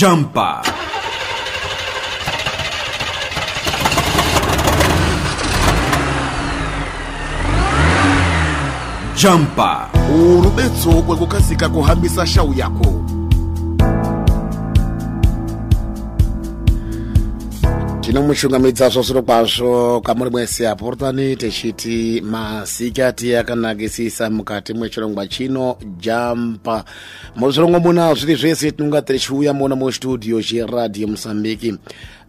Jumper. 0.00 0.62
Jumper. 9.16 9.86
Urubetso 10.14 10.90
kwa 11.02 11.16
kukasika 11.16 11.68
kuhambisa 11.68 12.26
shawu 12.26 12.54
yako 12.54 12.86
tinomushungamidza 18.10 18.88
zvosviro 18.88 19.22
kwazvo 19.22 20.00
kamuri 20.00 20.30
mwese 20.30 20.68
aporotani 20.68 21.36
tichiti 21.36 22.20
masikati 22.20 23.36
akanakisisa 23.36 24.30
mukati 24.30 24.74
mwechirongwa 24.74 25.26
chino 25.26 25.76
jampa. 26.00 26.84
Muzvirongwa 27.36 27.80
muna 27.80 28.14
zviri 28.14 28.34
zvese 28.34 28.70
tinonga 28.72 29.02
tichiuya 29.02 29.52
mona 29.52 29.76
mustudio 29.76 30.42
cheradhiyo 30.42 31.08
musambiki 31.08 31.70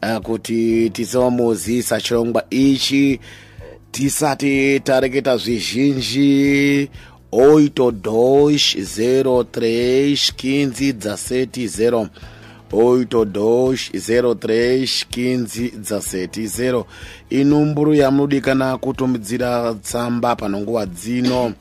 uh, 0.03 0.17
kuti 0.17 0.89
tisawamuzisa 0.89 2.01
chirongwa 2.01 2.43
ichi 2.49 3.19
tisati 3.91 4.79
tareketa 4.79 5.37
zvizhinji. 5.37 6.89
Oito 7.31 7.91
dos 7.91 8.77
zero 8.77 9.43
três 9.43 10.31
quinze 10.35 10.93
dezessete 10.93 11.67
zero 12.71 12.87
oito 12.87 13.25
dos 13.25 13.91
zero 13.95 14.35
três 14.35 15.03
quinze 15.03 15.71
dezessete 15.71 16.47
zero. 16.47 16.87
Inumburu 17.29 17.93
yamunodikana 17.93 18.77
kutumidzira 18.77 19.73
tsamba 19.81 20.35
panonguva 20.35 20.85
dzino. 20.85 21.53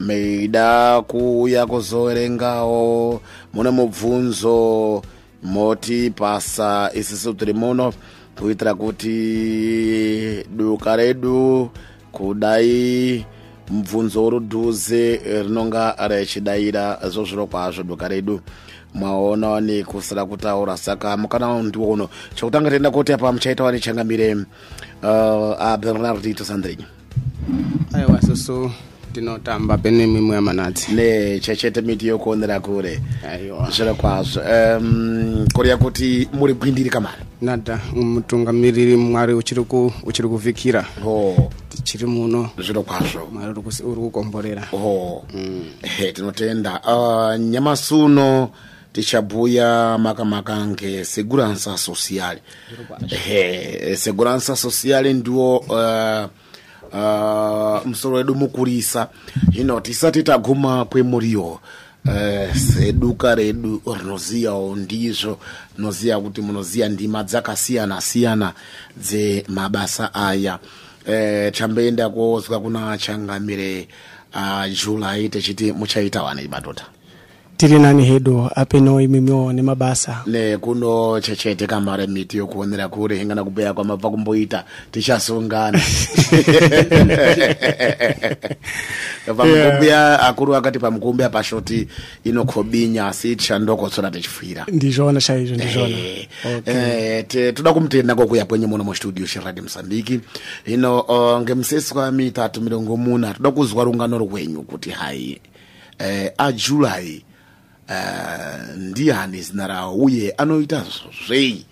Meida 0.00 1.02
kuuya 1.06 1.66
kuzoverengawo 1.66 3.20
mune 3.52 3.70
mubvunzo 3.70 5.02
moti 5.42 6.10
pasa 6.10 6.90
isisu 6.94 7.34
tiri 7.34 7.52
muno. 7.52 7.92
Kuitira 8.38 8.74
kuti 8.74 10.44
duka 10.56 10.96
redu 10.96 11.70
kudai 12.12 13.24
mubvunzo 13.70 14.30
rudhuze 14.30 15.20
rinonga 15.42 15.96
richidayira 16.08 16.98
zvozviro 17.08 17.46
kwazvo 17.46 17.82
duka 17.82 18.08
redu 18.08 18.40
mwaona 18.94 19.60
ni 19.60 19.84
kusira 19.84 20.24
kutaura. 20.24 20.76
Saka 20.76 21.16
mukana 21.16 21.62
ndiwo 21.62 21.90
uno. 21.90 22.08
Chokutanga 22.34 22.70
tienda 22.70 22.90
kuti 22.90 23.12
apa 23.12 23.32
muchaitawa 23.32 23.72
nechangamire 23.72 24.34
uh, 25.02 25.60
abernardito 25.62 26.44
sandrinyi 26.44 26.84
aiwa 27.92 28.22
susu 28.22 28.70
tinotamba 29.12 29.78
pene 29.78 30.06
mimwe 30.06 30.34
yamanatsi 30.36 30.92
nechechete 30.92 31.80
miti 31.80 32.06
yokuonera 32.06 32.60
kure. 32.60 33.00
Zviro 33.70 33.94
kwazvo. 33.94 34.40
Um, 34.40 35.46
kureva 35.54 35.76
kuti 35.76 36.28
muri 36.32 36.54
gwindiri 36.54 36.90
kamari? 36.90 37.22
Nada 37.42 37.78
mutungamiriri 37.94 38.96
mwari 38.96 39.34
uchiri 39.34 39.62
ku- 39.64 39.92
uchiri 40.04 40.28
kuvhikira 40.28 40.84
o 41.06 41.50
tichiri 41.68 42.06
muno. 42.06 42.50
Zviro 42.58 42.82
kwazvo. 42.82 43.28
Mwari 43.32 43.50
uri 43.84 44.00
kukomborera. 44.00 44.68
O 44.72 45.24
he 45.82 46.12
tinotenda. 46.12 46.80
Uh, 46.82 47.36
nyamasi 47.40 47.94
uno 47.94 48.50
tichabhuya 48.94 49.98
makamaka 49.98 50.66
ngeseguransa 50.66 51.78
sociale 51.78 52.40
he 53.08 53.96
seguransa 53.96 54.56
sociale 54.56 55.12
ndiwo 55.12 55.58
uh, 55.58 56.24
uh, 56.92 57.86
musoro 57.86 58.16
wedu 58.16 58.34
mukurisa. 58.34 59.08
Hino 59.52 59.80
tisati 59.80 60.22
taguma 60.22 60.84
kwemuriwo 60.84 61.60
Uh, 62.06 62.56
seduka 62.56 63.34
redu 63.34 63.82
rinoziyawo 63.98 64.76
ndizvo 64.76 65.38
rinoziya 65.76 66.20
kuti 66.20 66.40
munoziya 66.40 66.88
ndima 66.88 67.22
dzakasiyana 67.24 68.00
siyana 68.00 68.52
dzemabasa 68.96 70.14
aya. 70.14 70.58
Uh, 71.06 71.52
chamboenda 71.52 72.08
kozwa 72.10 72.60
kuna 72.60 72.98
changamire 72.98 73.88
uh, 74.34 74.64
julai 74.84 75.28
tichiti 75.28 75.72
muchaita 75.72 76.22
wanei 76.22 76.48
madhodha 76.48 76.84
tiri 77.56 77.78
nani 77.78 78.04
hedu? 78.04 78.48
Apeno 78.56 79.00
mabasa. 79.62 80.22
Le 80.26 80.56
kuno 80.58 81.20
chechete 81.20 81.66
kamare 81.66 82.06
miti 82.06 82.36
yokuonera 82.36 82.88
kure 82.88 83.16
hingana 83.18 83.44
kubeya 83.44 83.74
kwamabva 83.74 84.10
kumboita. 84.10 84.64
Tichasungana 84.90 85.80
pamukumbi 89.36 89.90
akuru 90.28 90.56
akati 90.56 90.78
pamukumbi 90.78 91.22
apashoti 91.24 91.88
inokhobinya 92.24 93.06
asi 93.08 93.36
tichandokotsora 93.36 94.10
tichifira 94.10 94.66
ndizvona 94.72 95.20
chaizvo 95.20 95.54
ndizvona 95.56 95.86
hey. 95.96 96.26
Okay. 96.58 96.74
eh, 96.74 97.24
te- 97.28 97.52
toda 97.52 97.72
kumutenda 97.72 98.14
kokuya 98.14 98.44
kwenye 98.44 98.66
muno 98.66 98.84
mustudio 98.84 99.26
cheradio 99.26 99.62
mosambiki 99.62 100.20
hino 100.64 101.00
uh, 101.00 101.40
ngemusesi 101.40 101.94
wa 101.98 102.12
mitatu 102.12 102.60
mirongo 102.60 102.96
muna 102.96 103.34
toda 103.34 103.50
kuzwa 103.50 103.84
rungano 103.84 104.18
rwenyu 104.18 104.62
kuti 104.62 104.90
hai. 104.90 105.40
Eh, 105.98 106.32
ajulai 106.38 107.22
uh, 107.88 108.76
ndiani 108.76 109.42
zina 109.42 109.66
rawo 109.66 109.96
uye 109.96 110.30
anoita 110.30 110.84
zvei 111.26 111.64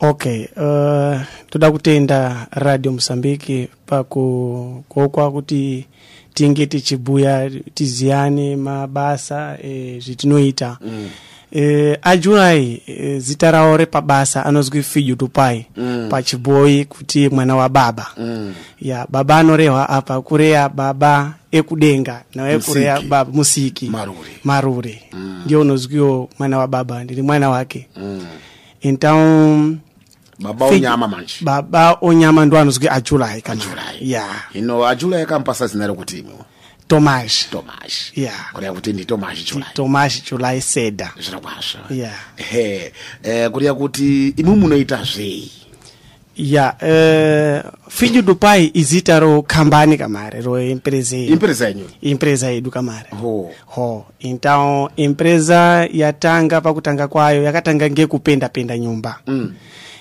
okay 0.00 0.44
uh, 0.56 1.20
toda 1.50 1.70
kutenda 1.70 2.46
radio 2.50 2.92
mosambiki 2.92 3.68
paku 3.86 4.84
kokwa 4.88 5.32
kuti 5.32 5.86
tinge 6.34 6.66
tichibhuya 6.66 7.50
tiziyane 7.74 8.56
mabasa 8.56 9.58
e, 9.62 10.00
zvitinoita 10.00 10.78
mm. 10.80 11.10
E, 11.56 11.98
ajulai 12.02 12.82
e, 12.86 13.18
zita 13.18 13.50
rawo 13.50 13.76
repabasa 13.76 14.46
anozwi 14.46 14.82
fidyu 14.82 15.16
tupai 15.16 15.66
mm. 15.76 16.06
pachibhoyi 16.10 16.84
kuti 16.84 17.28
mwana 17.28 17.56
wa 17.56 17.68
baba 17.68 18.06
mm. 18.18 18.54
ya 18.80 19.06
baba 19.10 19.36
anorehwa 19.38 19.88
apa 19.88 20.20
kureya 20.22 20.68
baba 20.68 21.34
ekudenga 21.52 22.22
naekureya 22.34 22.94
Musiki. 22.94 23.08
baba 23.08 23.32
musiki 23.32 23.86
Marure. 23.86 24.30
marure 24.44 25.02
mm. 25.12 25.42
ndio 25.44 25.60
unozwiwo 25.60 26.28
mwana 26.38 26.58
wa 26.58 26.66
baba 26.66 27.04
ndiri 27.04 27.22
mwana 27.22 27.50
wake 27.50 27.88
mm. 27.96 28.26
então 28.80 29.76
baba 30.38 30.66
unyama 30.66 31.08
manje 31.08 31.34
baba 31.40 31.96
onyama 32.00 32.46
ndo 32.46 32.58
anozwi 32.58 32.88
ajulai 32.88 33.42
kana 33.42 33.62
Ajulai. 33.62 34.10
ya 34.10 34.26
hino 34.52 34.86
ajulai 34.86 35.22
akampasa 35.22 35.66
zina 35.66 35.86
rekuti 35.86 36.18
imwe 36.18 36.32
tomas. 36.90 37.46
Tomas. 37.50 38.12
Yeah. 38.14 38.50
Kuri 38.52 38.66
kuti 38.66 38.92
ndi 38.92 39.04
Tomas 39.04 39.38
Chulai. 39.44 39.74
tomas 39.74 40.22
chulai 40.22 40.60
seda. 40.60 41.12
Zviro 41.18 41.40
yeah. 41.90 42.18
He 42.36 42.92
eh, 43.22 43.50
kuri 43.50 43.66
kuti 43.74 44.34
imwe 44.36 44.54
munoita 44.56 45.04
zvei 45.04 45.50
ya 46.36 46.72
uh, 46.82 47.90
fidyu 47.90 48.22
dupai 48.22 48.70
izita 48.74 49.20
ro 49.20 49.42
kambani 49.42 49.98
kamare 49.98 50.40
ro 50.40 50.58
empresa 50.58 51.16
yedu. 51.16 51.32
Impresa 51.32 51.68
yenyu? 51.68 51.86
Empresa 52.02 52.50
yedu 52.50 52.70
kamare 52.70 53.10
ho. 53.20 53.50
Ho 53.66 54.06
então 54.20 54.88
empresa 54.96 55.88
yatanga 55.92 56.60
pakutanga 56.60 57.08
kwayo 57.08 57.42
yakatanga 57.42 57.90
ngekupenda 57.90 58.48
penda 58.48 58.78
nyumba. 58.78 59.20
Mm. 59.26 59.54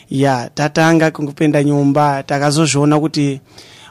ya 0.10 0.50
tatanga 0.54 1.12
kungupenda 1.12 1.64
nyumba 1.64 2.24
takazozviona 2.24 3.00
kuti 3.00 3.42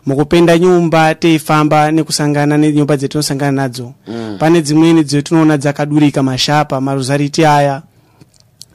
mukupenda 0.09 0.59
nyumba 0.59 1.15
teifamba 1.15 1.91
nekusangana 1.93 2.57
nenyumba 2.57 2.97
dzetinosangana 2.97 3.53
nadzo. 3.53 3.93
Mm. 4.09 4.37
pane 4.39 4.63
dzimweni 4.63 5.05
dzetinoona 5.05 5.57
dzakadurika 5.57 6.23
mashapa 6.23 6.81
maruzariti 6.81 7.45
aya. 7.45 7.83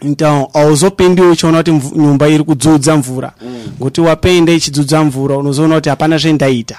Então 0.02 0.48
auzopendiwo 0.54 1.32
uchiona 1.32 1.58
kuti 1.58 1.72
nyumba 1.96 2.28
iri 2.28 2.44
kudzudza 2.44 2.98
mvura. 2.98 3.32
Ngokuti 3.78 4.02
wapenda 4.02 4.54
ichidzudza 4.54 5.04
mvura 5.04 5.38
unozoona 5.38 5.76
kuti 5.76 5.90
hapana 5.90 6.18
zvendaita. 6.18 6.78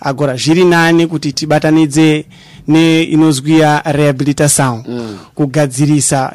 Agora 0.00 0.36
zviri 0.36 0.64
nani 0.64 1.06
kuti 1.06 1.32
tibatanidze 1.32 2.24
neinozwiya 2.68 3.82
rehabilitation 3.84 4.82
mm. 4.88 5.18
kugadzirisa 5.34 6.32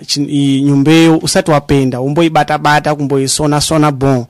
nyumbeyo 0.64 1.18
usati 1.18 1.52
wapenda 1.52 2.02
umboibata-bata 2.02 2.96
kumboisona-sona 2.96 3.92
bon 3.92 4.26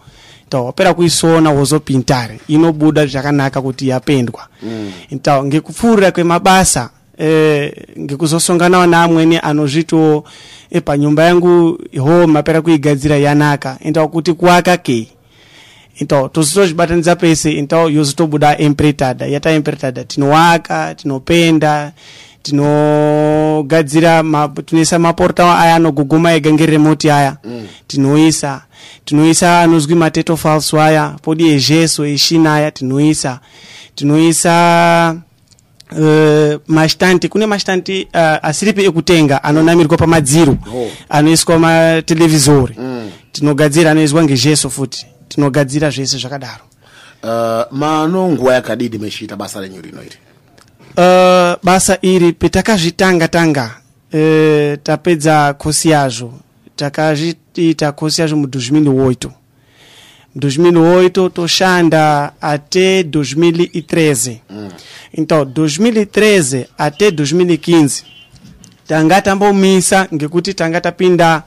to 0.49 0.65
wapera 0.65 0.93
kuisona 0.93 1.51
wozopintare 1.51 2.39
inobuda 2.47 3.05
zvakanaka 3.05 3.61
kuti 3.61 3.87
yapendwa. 3.87 4.47
Mm. 4.63 4.91
ntawo 5.11 5.45
ngekupfuurira 5.45 6.11
kwemabasa 6.11 6.89
e, 7.19 7.73
ngekuzosonganawo 7.99 8.85
neamweni 8.85 9.39
anozvitiwo 9.39 10.23
e 10.69 10.81
panyumba 10.81 11.23
yangu 11.23 11.79
home 11.99 12.25
mapera 12.25 12.61
kuigadzira 12.61 13.17
yanaka. 13.17 13.77
Ntawo 13.85 14.07
kuti 14.07 14.33
kuaka 14.33 14.77
kei 14.77 15.07
então 16.01 16.29
tozotozvibatanidza 16.29 17.15
pese 17.15 17.51
então 17.57 17.89
yozotobuda 17.89 18.57
empretada 18.57 19.25
yata 19.25 19.51
empretada 19.51 20.03
tinowaka 20.03 20.95
tinopenda 20.95 21.91
tinogadzira 22.45 24.23
ma- 24.23 24.47
tinoisa 24.47 24.99
maporta 24.99 25.59
aya 25.59 25.75
anogogoma 25.75 26.33
ega 26.33 26.53
ngeremoti 26.53 27.09
aya 27.11 27.37
mm. 27.43 27.67
tinoisa 27.87 28.61
tinoisa 29.05 29.61
anozwi 29.61 29.95
mateto 29.95 30.37
falso 30.37 30.81
aya 30.81 31.15
podi 31.21 31.49
ezheso 31.49 32.05
eshina 32.05 32.55
aya 32.55 32.71
tinoisa 32.71 33.39
tinoisa 33.95 35.15
Uh, 35.91 36.55
mashtanti 36.67 37.29
kune 37.29 37.45
mashtanti 37.45 38.07
uh, 38.13 38.19
asiripi 38.45 38.83
ekutenga 38.85 39.43
anonamirwa 39.43 39.97
pamadziro 39.97 40.57
Oh. 40.75 40.89
anoiswa 41.09 41.59
matelevhizori 41.59 42.75
mm. 42.79 43.11
tinogadzira 43.31 43.91
anoiswa 43.91 44.23
ngejeso 44.23 44.69
futi 44.69 45.05
tinogadzira 45.29 45.89
zvese 45.89 46.17
zvakadaro 46.17 46.63
uh, 47.23 47.77
mano 47.77 48.29
nguva 48.31 48.53
yakadidi 48.53 48.97
mechiita 48.97 49.35
basa 49.35 49.61
renyu 49.61 49.81
rino 49.81 50.01
iri 50.03 50.17
uh, 50.97 51.63
basa 51.63 51.97
iri 52.01 52.33
petakazvitanga 52.33 53.27
tanga 53.27 53.71
uh, 54.13 54.75
tapedza 54.83 55.53
kosi 55.53 55.89
yazvo 55.89 56.33
takazviita 56.75 57.91
kosi 57.91 58.21
yazvo 58.21 58.37
mu 58.37 58.47
2008 58.47 59.27
mu 59.27 59.33
2008 60.35 61.29
toshanda 61.29 62.33
até 62.41 63.03
2013 63.03 64.41
mm. 64.49 64.69
então 65.17 65.45
2013 65.45 66.67
até 66.77 67.09
2015 67.09 68.03
tanga 68.87 69.21
tambomisa 69.21 70.07
ngekuti 70.13 70.53
tanga 70.53 70.81
tapinda 70.81 71.43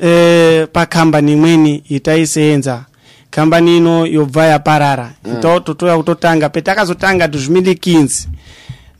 eh, 0.00 0.68
pakambani 0.72 1.32
imweni 1.32 1.82
yataisenza 1.88 2.84
kambani 3.30 3.76
ino 3.76 4.06
yobva 4.06 4.44
yaparara. 4.44 5.12
Mm. 5.24 5.32
então 5.32 5.60
totoya 5.60 5.96
kutotanga 5.96 6.48
petakazotanga 6.48 7.26
2015 7.26 8.28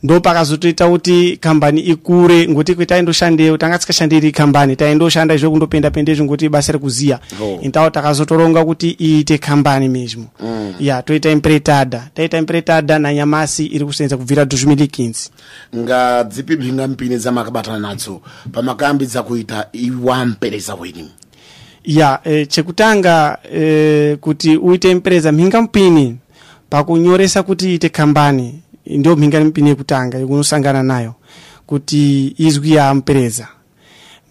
ndo 0.03 0.19
pakazotoita 0.21 0.89
kuti 0.89 1.37
kambani 1.37 1.81
ikure 1.81 2.47
ngokuti 2.47 2.75
kwetaindoshandeyo 2.75 3.57
tanga 3.57 3.77
tisikashandiri 3.77 4.31
kambani 4.31 4.75
taindoshanda 4.75 5.35
izvo 5.35 5.51
kundopenda-penda 5.51 6.11
izvo 6.11 6.23
ngokuti 6.25 6.49
basa 6.49 6.73
rekuziya. 6.73 7.19
Oh. 7.41 7.59
então 7.61 7.91
takazotoronga 7.91 8.65
kuti 8.65 8.95
iite 9.01 9.37
kambani 9.37 9.89
mesmo 9.89 10.25
mm. 10.39 10.73
ya 10.79 11.01
toita 11.01 11.31
impretada 11.31 12.07
taita 12.13 12.37
impretada 12.37 12.99
nanyamasi 12.99 13.65
iri 13.65 13.85
kusenza 13.85 14.17
kubvira 14.17 14.43
2015 14.43 15.29
nga 15.75 16.23
dzipi 16.23 16.55
mhingampini 16.55 17.17
dzamakabatana 17.17 17.79
nadzo? 17.79 18.21
Pamakayambidza 18.51 19.23
kuita 19.23 19.67
iwampereza 19.73 20.75
wenyu. 20.75 21.09
Ya 21.83 22.19
e, 22.23 22.45
chekutanga 22.45 23.37
e, 23.55 24.17
kuti 24.21 24.57
uite 24.57 24.95
mpereza 24.95 25.31
mhinga 25.31 25.61
mpini 25.61 26.17
pakunyoresa 26.69 27.43
kuti 27.43 27.69
iite 27.73 27.89
kambani 27.89 28.59
ndio 28.89 29.15
mhinga 29.15 29.39
mpini 29.39 29.69
yekutanga 29.69 30.17
yekunosangana 30.17 30.83
nayo 30.83 31.13
kuti 31.65 32.33
izwi 32.37 32.71
ya 32.71 32.93
mpereza 32.93 33.47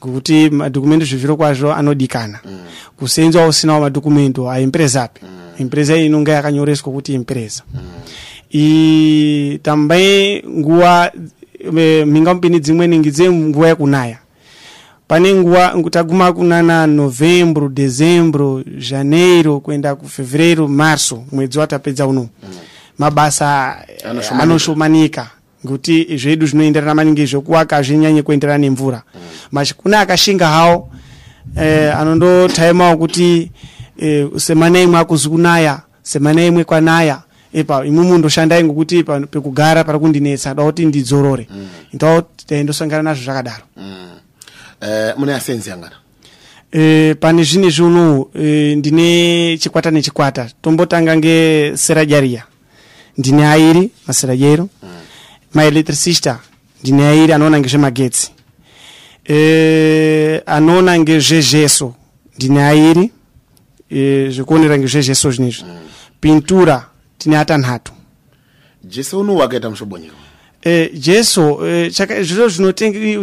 kuti 0.00 0.50
madokumento 0.50 1.06
zvizviro 1.06 1.37
kwazvo 1.37 1.72
anodikana 1.75 2.38
mm. 2.44 2.58
kusenza 2.96 3.46
usinawo 3.46 3.81
madokumento 3.81 4.50
aimperezapi 4.50 5.20
mm. 5.22 5.28
impereza 5.58 5.96
iyi 5.96 6.06
inonga 6.06 6.32
yakanyoreswa 6.32 6.93
kuti 6.93 7.14
impereza 7.14 7.62
mm. 7.75 7.81
i 8.52 9.58
tambai 9.62 10.43
nguwa 10.49 11.12
e, 11.78 12.04
mhinga 12.04 12.34
mpini 12.34 12.61
dzimweni 12.61 12.99
ngidze 12.99 13.31
nguwa 13.31 13.69
yekunaya 13.69 14.19
pane 15.08 15.34
nguwa 15.34 15.82
taguma 15.90 16.32
kunana 16.32 16.87
novembro 16.87 17.69
dezembro 17.69 18.62
janeiro 18.90 19.61
kuenda 19.61 19.94
kufevreiro 19.94 20.69
marso 20.69 21.25
mwedzi 21.32 21.58
watapedza 21.58 22.06
unou 22.06 22.28
mm. 22.43 22.49
Mabasa 22.99 23.77
anoshumanika 24.05 24.11
Anoshomanika. 24.11 24.43
anoshomanika 24.43 25.31
ngekuti 25.65 26.17
zvedu 26.17 26.47
zvinoenderana 26.47 26.95
maningi 26.95 27.27
zvokuwaka 27.27 27.83
zvinyanye 27.83 28.23
kuenderana 28.23 28.59
nemvura 28.59 29.03
mm. 29.15 29.21
machi 29.53 29.75
akashinga 29.97 30.47
hawo 30.47 30.91
eh, 31.56 31.97
anondotaimawo 31.97 32.97
kuti 32.97 33.50
eh, 33.99 34.29
semana 34.37 34.81
imwe 34.81 34.99
akuzi 34.99 35.29
kunaya 35.29 35.81
semana 36.03 36.45
imwe 36.47 36.65
kwanaya 36.65 37.23
epa 37.53 37.85
imwe 37.85 38.05
mundoshandai 38.05 38.65
ngokuti 38.65 39.05
pekugara 39.05 39.85
pari 39.85 39.99
kundinetsa 39.99 40.55
da 40.55 40.62
kuti 40.62 40.87
ndidzorore 40.87 41.49
mm. 41.50 41.69
ndo 41.93 42.23
taindosangana 42.47 43.03
nazvo 43.03 43.25
zvakadaro 43.25 43.65
mm. 43.77 44.19
mune 45.17 45.35
asenzi 45.35 45.71
angana 45.71 45.97
e, 46.73 47.15
pane 47.15 47.43
zvinezvi 47.43 47.83
unowu 47.83 48.31
e, 48.35 48.75
ndine 48.77 49.59
chikwata 49.59 49.91
nechikwata 49.91 50.50
tombotanga 50.62 51.17
ngeserajaria 51.17 52.45
ndine 53.19 53.47
airi 53.47 53.91
maserajairo 54.06 54.69
mm. 54.82 54.88
maelectricista 55.55 56.38
ndine 56.82 57.06
airi 57.06 57.32
anoona 57.32 57.61
ngezvemagetsi 57.61 58.31
e, 59.29 60.43
anoona 60.47 60.99
ngezvezveso 60.99 61.94
ndine 62.37 62.62
airi 62.62 63.11
e, 63.91 64.31
zvekuonera 64.31 64.79
ngezvezveso 64.79 65.31
zvinezvi. 65.31 65.65
Mm. 65.65 65.79
pintura 66.20 66.87
tine 67.19 67.38
atanhatu. 67.38 67.93
Jesu 68.85 69.21
uno 69.21 69.35
wakaita 69.35 69.71
mushobonyero 69.71 70.14
e, 70.69 70.91
jeso 70.94 71.67
e, 71.67 71.91
zviro 72.23 72.49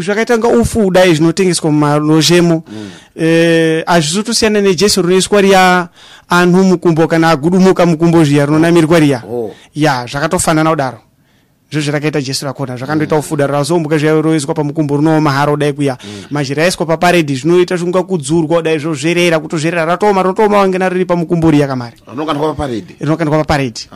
zvakaita 0.02 0.38
nga 0.38 0.48
ufu 0.48 0.92
dai 0.92 1.16
zvinotengeswa 1.16 1.72
mumalojemo 1.72 2.64
mm. 2.68 2.90
e, 3.16 3.84
hazvizotosiyana 3.88 4.62
nejeso 4.62 5.02
rinoiswa 5.02 5.42
riya 5.42 5.90
anhu 6.30 6.64
mukumbo 6.64 7.08
kana 7.08 7.30
agudumuka 7.30 7.86
mukumbo 7.86 8.24
zviya 8.24 8.46
rinonamirwa 8.46 9.00
riya 9.00 9.24
Oh. 9.30 9.52
ya 9.76 10.06
zvakatofanana 10.06 10.70
kudaro 10.70 11.05
zvo 11.76 11.82
zvirakaita 11.82 12.22
jesu 12.22 12.46
rakona 12.46 12.78
zvakandoita 12.78 13.16
ufuda 13.16 13.48
razombuka 13.48 13.98
zviya 13.98 14.22
roiswa 14.22 14.54
pamukumbo 14.54 14.98
rinooma 14.98 15.32
haro 15.32 15.58
dai 15.58 15.74
kuya. 15.74 15.98
Mazhira 16.32 16.64
aiswa 16.64 16.86
paparedhi 16.86 17.36
zvinoita 17.36 17.76
zvinga 17.76 18.04
kudzurwa 18.04 18.62
dai 18.62 18.80
zvozverera 18.80 19.40
kutozverera 19.40 19.86
ratoma 19.86 20.24
rotoma 20.24 20.58
wangena 20.58 20.90
riri 20.90 21.06
pamukumbo 21.06 21.52
riya 21.52 21.68
kamari. 21.68 21.98
Rinokandwa 22.08 22.54
paparedhi? 22.54 22.96
Rinokandwa 23.00 23.38
paparedhi. 23.38 23.90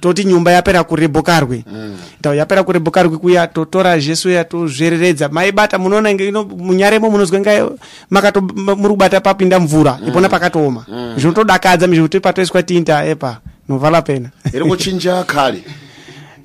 Toti 0.00 0.24
nyumba 0.24 0.52
yapera 0.52 0.84
kurebhokarwe 0.84 1.64
mm. 1.66 2.34
yapera 2.34 2.62
kurebhokarwe 2.62 3.18
kuya 3.18 3.46
totora 3.46 3.98
jesu 4.00 4.30
ya 4.30 4.44
tozvereredza. 4.44 5.28
Maibata 5.28 5.78
munoona 5.78 6.10
munyaremo 6.56 7.10
munozwa 7.10 7.40
nga 7.40 7.70
makato 8.10 8.40
muri 8.40 8.88
kubata 8.88 9.20
papinda 9.20 9.60
mvura 9.60 9.98
mm. 10.02 10.08
ipona 10.08 10.28
pakatooma. 10.28 10.84
Mm. 10.88 11.14
zvinotodakadza 11.16 11.86
mizvikuti 11.86 12.20
patoiswa 12.20 12.62
tinta 12.62 13.04
epa 13.04 13.40
novala 13.68 14.02
pena. 14.02 14.30
Iri 14.52 14.64
kuchinja 14.64 15.24
Eh, 15.24 15.62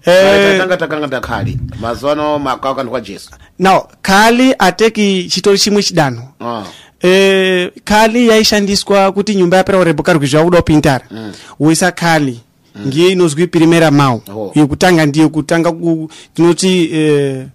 tanga 0.03 0.77
takanga 0.77 1.07
takhali 1.07 1.59
mazuva 1.81 2.11
ano 2.11 2.39
makawakandwa 2.39 3.01
jesu. 3.01 3.29
Now 3.59 3.87
kali 4.01 4.55
ateki 4.59 5.27
chitori 5.29 5.59
chimwe 5.59 5.83
chidanho 5.83 6.23
Ah. 6.39 6.63
e, 7.03 7.71
kali 7.83 8.27
yaishandiswa 8.27 9.11
kuti 9.11 9.35
nyumba 9.35 9.57
yapera 9.57 9.77
kurebhokarwe 9.77 10.27
zvakuda 10.27 10.57
kupintara 10.57 11.05
mm. 11.11 11.33
woisa 11.59 11.91
kali 11.91 12.39
mm. 12.75 12.87
ngiye 12.87 13.11
inozwi 13.11 13.47
primera 13.47 13.91
mau. 13.91 14.21
Oh. 14.35 14.51
yekutanga 14.55 15.05
ndiyo 15.05 15.29
kutanga 15.29 15.71
ku, 15.71 16.09
tinoti 16.33 16.89
eh, 16.93 17.45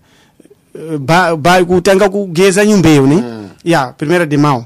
eh, 0.74 0.98
ba, 0.98 1.36
ba, 1.36 1.65
kutanga 1.65 2.08
kugeza 2.08 2.65
nyumbeyo 2.65 3.06
ne? 3.06 3.15
Mm. 3.17 3.48
ya 3.65 3.86
primera 3.86 4.27
de 4.27 4.36
mau. 4.36 4.65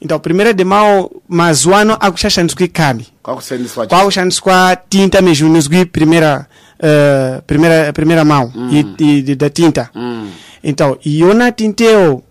Então 0.00 0.18
primera 0.18 0.52
de 0.52 0.64
mau 0.64 1.10
mazuva 1.28 1.80
ano 1.80 1.94
akushashandiswi 1.94 2.68
kali 2.68 3.06
kwakusenzeswa 3.22 3.86
kwakushandiswa 3.86 4.76
tinta 4.88 5.20
mesmo 5.22 5.48
inozwi 5.48 5.84
primeira 5.84 6.46
uh, 6.82 7.42
primeira 7.46 7.92
primeira 7.92 8.24
mão 8.24 8.50
mm. 8.54 8.94
e, 8.98 9.04
e, 9.30 9.34
da 9.34 9.50
tinta 9.50 9.90
Mm. 9.94 10.28
então 10.64 10.96
iona 11.06 11.52
tinteyo 11.52 12.22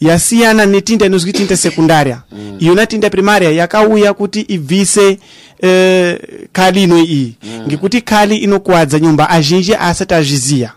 yasiyana 0.00 0.66
netinta 0.66 1.06
inozwi 1.06 1.32
tinta 1.32 1.56
secundária 1.56 2.22
mm. 2.32 2.56
iona 2.60 2.86
tinta 2.86 3.10
primária 3.10 3.50
yakauya 3.50 4.14
kuti 4.14 4.40
ibvise 4.40 5.18
uh, 5.62 6.14
kali 6.52 6.82
ino 6.82 6.98
iyi 6.98 7.36
mm. 7.42 7.66
ngekuti 7.66 8.00
kali 8.00 8.36
inokuwadza 8.36 8.98
nyumba 8.98 9.30
azhinji 9.30 9.74
asati 9.74 10.14
azviziya 10.14 10.72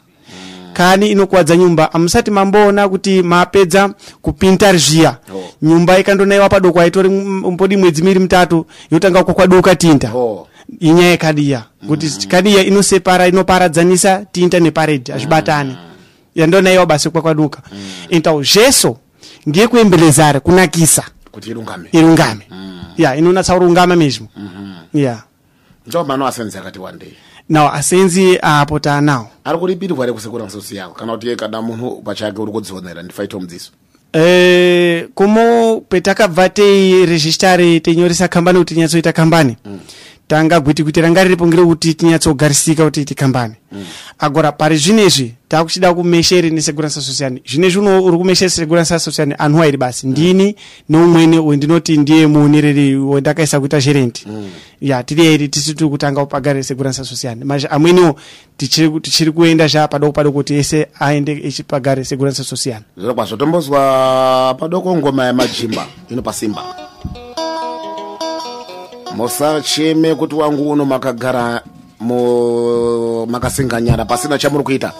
kani 0.73 1.07
inokuwadza 1.11 1.57
nyumba 1.57 1.93
amusati 1.93 2.31
mamboona 2.31 2.89
kuti 2.89 3.23
mapedza 3.23 3.93
kupinta 4.21 4.73
zviya 4.77 5.17
Oh. 5.35 5.43
nyumba 5.61 5.99
ikandonaiwa 5.99 6.49
padoko 6.49 6.79
aitori 6.79 7.09
mbodi 7.09 7.77
mwedzi 7.77 8.03
miri 8.03 8.19
mitatu 8.19 8.65
yotanga 8.91 9.23
kwakwaduka 9.23 9.75
tinta 9.75 10.11
Oh. 10.15 10.47
Inyaya 10.79 11.09
yekadiya 11.09 11.63
kuti 11.87 12.05
mm. 12.05 12.27
kadiya 12.27 12.63
inosepara 12.63 13.27
inoparadzanisa 13.27 14.25
tinta 14.31 14.59
neparedhi 14.59 15.11
hazvibatani. 15.11 15.77
Yandonaiwa 16.35 16.85
basi 16.85 17.09
kwakwaduka 17.09 17.61
mm. 17.71 17.79
então 18.09 18.41
jeso 18.43 18.97
ngeyekuembelezare 19.49 20.39
kunakisa 20.39 21.03
kuti 21.31 21.49
irungame. 21.49 21.89
irungame. 21.91 22.47
Ya 22.97 23.15
inonatsa 23.15 23.53
kurungama 23.53 23.95
mesmo. 23.95 24.27
Ya. 24.93 25.23
Ndo 25.87 26.03
mano 26.03 26.27
asenzi 26.27 26.57
akati 26.57 26.79
wandei 26.79 27.13
now 27.49 27.67
asenzi 27.69 28.39
apo 28.41 28.79
taanawo 28.79 29.27
ari 29.43 29.77
ere 30.03 30.13
kusekura 30.13 30.45
nsosi 30.45 30.75
yako 30.75 30.93
kana 30.93 31.13
kuti 31.13 31.35
kada 31.35 31.61
munhu 31.61 32.01
pachake 32.01 32.41
uri 32.41 32.51
kudzionera 32.51 33.03
ndifaito 33.03 33.39
mudziso. 33.39 33.71
Eh, 34.13 35.07
komo 35.15 35.81
petakabva 35.89 36.49
teiregistare 36.49 37.79
teinyoresa 37.79 38.27
kambani 38.27 38.59
kuti 38.59 38.73
tinyatsoita 38.73 39.13
kambani 39.13 39.57
tanga 40.31 40.59
gwitikwiti 40.59 41.01
ranga 41.01 41.23
riripo 41.23 41.47
ngerekuti 41.47 41.93
tinyatsogarisika 41.93 42.83
kuti 42.83 43.05
tikambane. 43.05 43.55
Agora 44.19 44.51
pari 44.51 44.77
zvinezvi 44.77 45.33
takuchida 45.47 45.93
kumeshere 45.93 46.49
neseguransa 46.49 46.99
asociation 46.99 47.39
zvinezvi 47.45 47.79
uno 47.79 48.03
uri 48.03 48.17
kumeshere 48.17 48.49
seguransa 48.49 48.95
asociation 48.95 49.35
anhu 49.37 49.61
airi 49.61 49.77
basi. 49.77 50.07
Ndini 50.07 50.55
neumweni 50.89 51.39
wendinoti 51.39 51.97
ndiye 51.97 52.27
muonereri 52.27 52.95
wendakaisa 52.95 53.59
kuita 53.59 53.81
gerenti 53.81 54.27
ya 54.81 55.03
tiri 55.03 55.27
airi 55.27 55.47
tisi 55.47 55.73
tiri 55.73 55.89
kutanga 55.89 56.21
upagare 56.21 56.63
seguransa 56.63 57.01
asociation 57.01 57.43
mazve 57.43 57.67
amweniwo 57.67 58.15
tichiri 59.01 59.31
kuenda 59.31 59.67
zva 59.67 59.87
padoko 59.87 60.13
padoko 60.13 60.33
kuti 60.33 60.55
ese 60.55 60.87
aende 60.99 61.41
echipagare 61.43 62.05
seguransa 62.05 62.41
asociation 62.41 62.83
zviro 62.97 63.13
kwazvo 63.13 63.37
tombozwa 63.37 64.55
padoko 64.59 64.95
ngoma 64.95 65.25
yemajimba 65.25 65.87
ino 66.09 66.21
pasimba 66.21 66.63
musacheme 69.15 70.15
kuti 70.15 70.35
wangu 70.35 70.71
uno 70.71 70.85
makagara 70.85 71.61
mu 71.99 73.25
makasenga 73.25 73.81
nyara 73.81 74.05
pasina 74.05 74.37
chamuri 74.37 74.63
kuita 74.63 74.91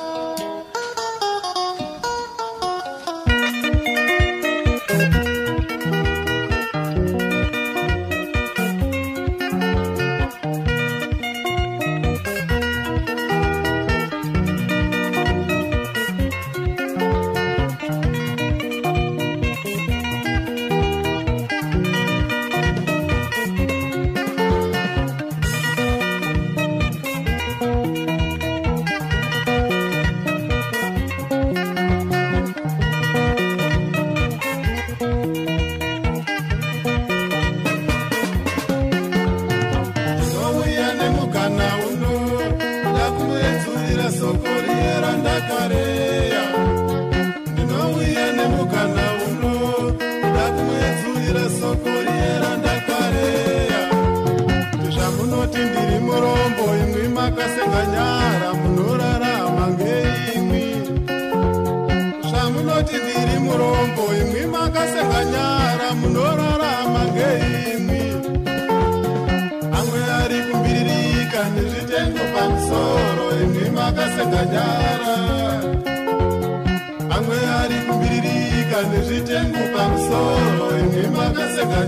amwe 77.22 77.38
ari 77.62 77.78
kumbiririka 77.86 78.78
nezvitengo 78.92 79.62
pamusoro 79.74 80.66
imwi 80.82 81.06
makasenga 81.18 81.82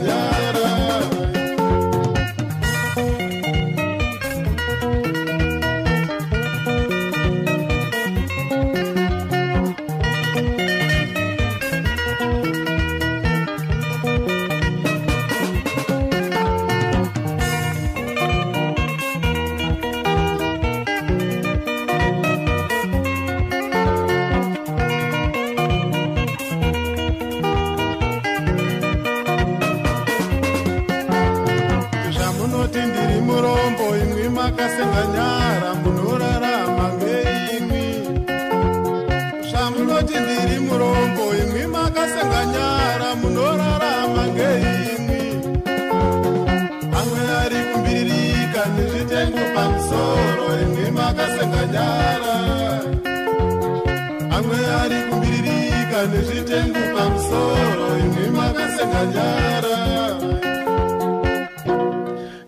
nezvitengo 56.12 56.80
pamusoro 56.96 57.86
imwi 58.04 58.26
makasenga 58.38 59.02
nyara 59.14 59.73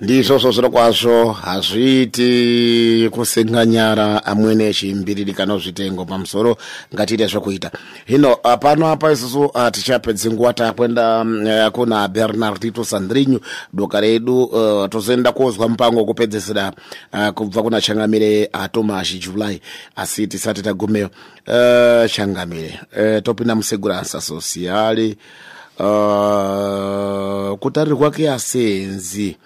ndizvozvo 0.05 0.51
zviro 0.51 0.69
kwazvo 0.69 1.31
hazviiti 1.31 3.09
kusenga 3.11 3.65
nyara 3.65 4.25
amwene 4.25 4.67
echimbiririka 4.69 5.45
nozvitengo 5.45 6.05
pamusoro 6.05 6.57
ngatiite 6.93 7.27
zvokuita. 7.27 7.71
Hino 8.05 8.37
ah, 8.43 8.57
pano 8.57 8.87
apa 8.87 9.11
isusu 9.11 9.51
ah, 9.53 9.71
tichapedze 9.71 10.29
nguva 10.29 10.53
takwenda 10.53 11.23
mm, 11.23 11.47
eh, 11.47 11.71
kuna 11.71 12.07
bernardito 12.07 12.83
sandrinyu 12.83 13.39
doka 13.73 13.99
redu 14.01 14.43
uh, 14.43 14.87
tozoenda 14.89 15.31
kozwa 15.31 15.69
mupango 15.69 15.99
wekupedzesera 15.99 16.71
uh, 17.13 17.29
kubva 17.29 17.63
kuna 17.63 17.81
changamire 17.81 18.49
atomashi 18.53 19.19
july 19.19 19.61
asi 19.95 20.27
tisati 20.27 20.61
tagumeyo. 20.61 21.09
Uh, 21.47 22.11
changamire 22.11 22.79
uh, 22.97 23.23
topinda 23.23 23.55
museguransa 23.55 24.21
sosiali 24.21 25.17
uh, 25.79 27.57
kutarirwa 27.59 28.11
keasenzi 28.11 29.37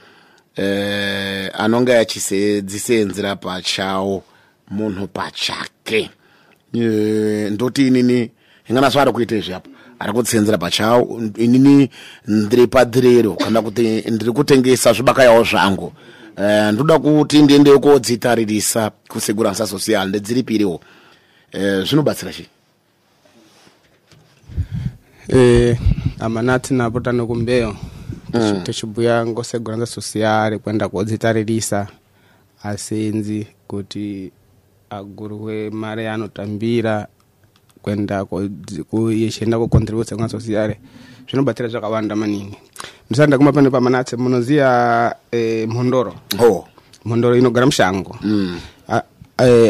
eh, 0.56 1.52
anonga 1.54 2.00
achidzisenzera 2.00 3.36
pachawo 3.36 4.24
munhu 4.72 5.08
pachake. 5.08 6.10
Eh, 6.74 7.52
ndoti 7.52 7.88
inini 7.88 8.32
inganaso 8.70 9.00
ari 9.00 9.12
kuita 9.12 9.36
izvi 9.36 9.54
apo 9.54 9.70
ari 10.00 10.14
kutsenzera 10.14 10.58
pachawo 10.58 11.22
inini 11.38 11.90
ndiri 12.28 12.68
padhirero 12.68 13.34
kana 13.34 13.62
kuti 13.62 14.04
ndiri 14.12 14.32
kutengesa 14.32 14.94
zvibakayawo 14.94 15.44
zvangu. 15.44 15.94
Eh, 16.38 16.74
ndoda 16.74 17.00
kuti 17.00 17.42
ndiende 17.42 17.78
kodzitaririsa 17.80 18.92
kuseguransa 19.08 19.68
social 19.68 20.08
ndedziripiriwo 20.08 20.82
eh, 21.52 21.84
zvinobatsira 21.84 22.34
chii? 22.34 22.48
Eh, 25.28 25.78
amanati 26.20 26.74
napo 26.74 27.00
tanokumbeyo 27.00 27.76
mm. 28.34 28.62
tichibhuya 28.64 29.26
ngoseguranza 29.26 29.86
sosiari 29.86 30.60
kwenda 30.60 30.90
kodzitaririsa 30.90 31.88
asenzi 32.64 33.48
kuti 33.68 34.32
agurwe 34.90 35.70
mari 35.70 36.06
yaanotambira 36.06 37.08
kwenda 37.82 38.26
yechienda 39.10 39.60
kucontribute 39.60 40.10
seguranza 40.10 40.40
sosiari 40.40 40.76
zvinobatsira 41.30 41.70
zvakawanda 41.70 42.16
maningi 42.16 42.58
ndisanda 43.10 43.38
kuma 43.38 43.52
pane 43.52 43.70
pamanatse 43.70 44.16
munoziya 44.16 45.16
eh, 45.32 45.68
mhondoro 45.68 46.16
oh. 46.40 46.68
mhondoro 47.06 47.38
inogara 47.38 47.66
mushango 47.66 48.18
mm. 48.22 48.60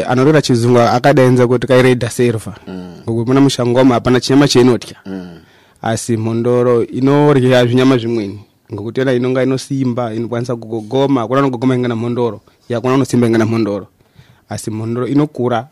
anorora 0.08 0.42
chizungu 0.42 0.78
akadainza 0.78 1.46
kuti 1.46 1.66
kaireda 1.66 2.10
serva 2.10 2.54
ngokuti 3.02 3.28
muna 3.28 3.40
mushangomo 3.40 3.94
hapana 3.94 4.20
chinyama 4.20 4.48
chainotya 4.48 4.96
mm. 5.06 5.38
asi 5.82 6.16
mhondoro 6.16 6.84
inorya 6.84 7.66
zvinyama 7.66 7.98
zvimweni 7.98 8.40
ngokuti 8.72 9.00
yona 9.00 9.12
inonga 9.12 9.42
inosimba 9.42 10.14
inokwanisa 10.14 10.56
kugogoma 10.56 11.26
kuna 11.26 11.40
anogogoma 11.40 11.74
ingana 11.74 11.96
mhondoro 11.96 12.40
yakuna 12.68 12.94
unosimba 12.94 13.26
ingana 13.26 13.46
mhondoro. 13.46 13.86
Asi 14.48 14.70
mhondoro 14.70 15.06
inokura 15.06 15.68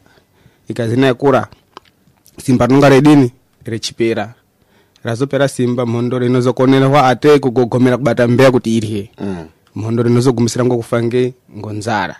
ikazina 0.68 1.06
yakura 1.06 1.46
simba 2.44 2.66
rinonga 2.66 2.88
redini 2.88 3.32
rechipera. 3.64 4.34
Razopera 5.04 5.48
simba 5.48 5.86
mhondoro 5.86 6.26
inozokonerwa 6.26 7.06
ate 7.08 7.38
kugogomera 7.38 7.96
kubata 7.96 8.28
mbeya 8.28 8.50
kuti 8.50 8.76
irye. 8.76 9.10
Mm. 9.20 9.46
mhondoro 9.74 10.10
inozogumisira 10.10 10.64
ngokufa 10.64 11.02
nge 11.02 11.34
ngonzara. 11.58 12.16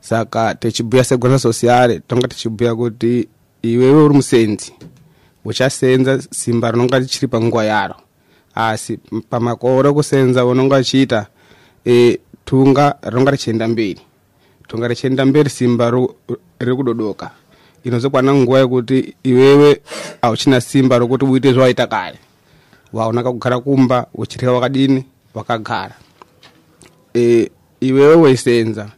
Saka 0.00 0.54
tichibhuya 0.54 1.04
seguranza 1.04 1.38
sosiare 1.38 1.98
tonga 1.98 2.28
tichibhuya 2.28 2.74
kuti 2.74 3.28
iwewe 3.62 4.02
uri 4.04 4.14
musenzi 4.14 4.72
uchasenza 5.44 6.22
simba 6.30 6.70
rinonga 6.70 6.98
richiri 6.98 7.28
panguva 7.28 7.64
yaro 7.64 7.94
asi 8.68 8.96
pamakore 9.30 9.92
kusenza 9.92 10.44
unonga 10.46 10.76
uchiita 10.76 11.26
e, 11.86 12.18
tunga 12.44 12.94
ronga 13.02 13.30
richienda 13.30 13.68
mberi 13.68 14.00
tunga 14.68 14.88
richienda 14.88 15.26
mberi 15.26 15.50
simba 15.50 15.90
rikudodoka 15.90 16.44
riri 16.58 16.76
kudodoka. 16.76 17.30
Inozokwana 17.84 18.34
nguwa 18.34 18.58
yekuti 18.60 19.14
iwewe 19.22 19.80
auchina 20.22 20.60
simba 20.60 20.98
rokuti 20.98 21.24
uite 21.24 21.52
zvawaita 21.52 21.86
kare 21.86 22.18
waonaka 22.92 23.32
kugara 23.32 23.60
kumba 23.60 24.06
uchirya 24.14 24.52
wakadini 24.52 25.04
wakagara. 25.34 25.94
E, 27.14 27.50
iwewe 27.80 28.14
weisenza 28.14 28.88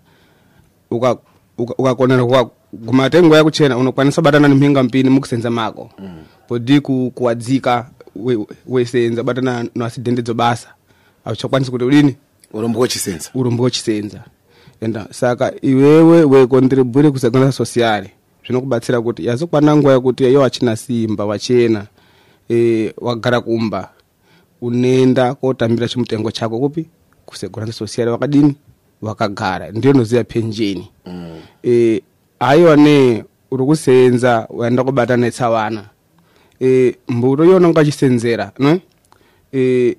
uka- 0.90 1.16
uka- 1.58 1.74
ukakonera 1.78 2.24
uka 2.24 2.46
guma 2.72 3.10
tenguva 3.10 3.36
yakuchena 3.36 3.78
unokwanisa 3.78 4.22
batana 4.22 4.48
nemhinga 4.48 4.82
mpini 4.82 5.10
mukusenza 5.10 5.50
mako. 5.50 5.90
Mm. 5.98 6.22
podi 6.48 6.80
ku, 6.80 7.12
kuwadzika 7.14 7.86
we- 8.16 8.46
weisenza 8.66 9.22
batana 9.22 9.66
noasidendedzo 9.74 10.34
basa. 10.34 10.68
Auchakwanisi 11.24 11.70
kuti 11.70 11.84
udini 11.84 12.16
urombo 13.34 13.62
wechisenza 13.64 14.24
enda 14.80 15.06
saka 15.10 15.52
iwewe 15.62 16.24
wekontribure 16.24 17.10
kusekonda 17.10 17.52
sociale. 17.52 18.10
Zvinokubatsira 18.46 19.00
kuti 19.02 19.26
yazokwana 19.26 19.76
nguva 19.76 19.92
yakuti 19.92 20.24
iyo 20.24 20.40
wachina 20.40 20.76
simba 20.76 21.24
wachena 21.26 21.86
e, 22.50 22.92
wagara 22.98 23.40
kumba. 23.40 23.90
Unenda 24.60 25.34
kotambira 25.34 25.88
chimutengo 25.88 26.30
chako 26.30 26.58
kupi? 26.60 26.86
Kusekonda 27.26 27.72
sociale 27.72 28.10
wakadini? 28.10 28.54
Wakagara. 29.02 29.70
Ndiyo 29.70 29.94
noziya 29.94 30.24
penjeni. 30.24 30.88
Mm. 31.06 31.40
e, 31.64 32.02
aiwa 32.40 32.76
ne 32.76 33.24
uri 33.50 33.64
kusenza 33.64 34.46
waenda 34.50 34.84
kubata 34.84 35.16
netsawana 35.16 35.84
e, 36.62 36.96
mbuto 37.08 37.44
yona 37.44 37.68
ungachisenzera 37.68 38.52
no? 38.58 38.80
Eh 39.52 39.96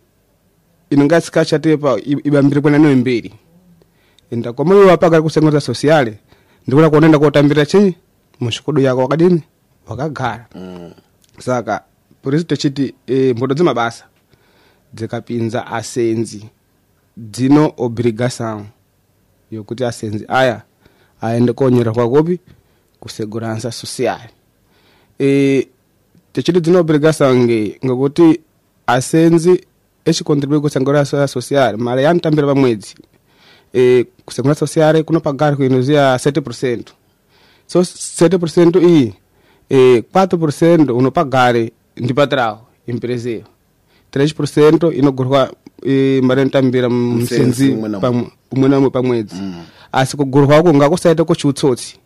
inonga 0.89 1.22
sikachatipa 1.22 1.98
ibambire 2.24 2.62
kwena 2.62 2.77
no 2.79 2.96
mbiri 2.96 3.34
enda 4.32 4.53
koma 4.53 4.75
iwe 4.75 4.86
wapagara 4.86 5.22
kusengeza 5.22 5.62
sociale 5.62 6.17
ndikuda 6.67 6.89
kuonenda 6.89 7.20
kotambira 7.20 7.65
chinyi 7.65 7.96
muxikodo 8.39 8.82
yako 8.82 9.01
wakadini 9.01 9.41
wakagara 9.88 10.46
Mm. 10.55 10.91
saka 11.39 11.84
porisi 12.22 12.43
techiti 12.46 12.93
e, 13.08 13.34
mbodo 13.34 13.53
dzemabasa 13.55 14.05
dzikapinza 14.93 15.67
asenzi. 15.67 16.46
Dzino 17.17 17.74
obrigação 17.77 18.65
yokuti 19.51 19.86
asenzi 19.86 20.25
aya 20.27 20.62
aende 21.22 21.53
konyera 21.53 21.91
kopi 21.93 22.39
kusegurança 23.00 23.72
social 23.72 24.29
e, 25.20 25.67
techili 26.34 26.60
dzinoperekesangi 26.62 27.78
ngakuti 27.86 28.40
asenzi 28.88 29.62
exicontribui 30.06 30.60
ku 30.60 30.70
segurança 30.70 31.28
social 31.28 31.78
mara 31.78 32.02
yamtambira 32.02 32.48
pamwedzi 32.48 32.96
e, 33.74 34.06
ku 34.25 34.34
segurança 34.34 34.66
social 34.66 35.04
kunopagara 35.04 35.56
kuinuzia 35.56 36.16
7 36.16 36.84
so 37.68 37.80
7 37.82 38.82
iyi 38.82 39.13
e, 39.70 40.04
4 40.13 40.92
unopagare 40.92 41.72
ndi 41.98 42.13
patrawo 42.13 42.60
empreseyo 42.88 43.44
3 44.13 44.94
inogurwa 44.94 45.52
e, 45.86 46.22
mari 46.24 46.44
nitambira 46.44 46.90
msenzi 46.90 47.78
umwe 48.52 48.90
pamwedzi 48.90 49.36
mm. 49.36 49.63
asi 49.92 50.18
kugurwako 50.18 50.74
ngakusaita 50.74 51.24
kuchiutsotsi 51.24 52.00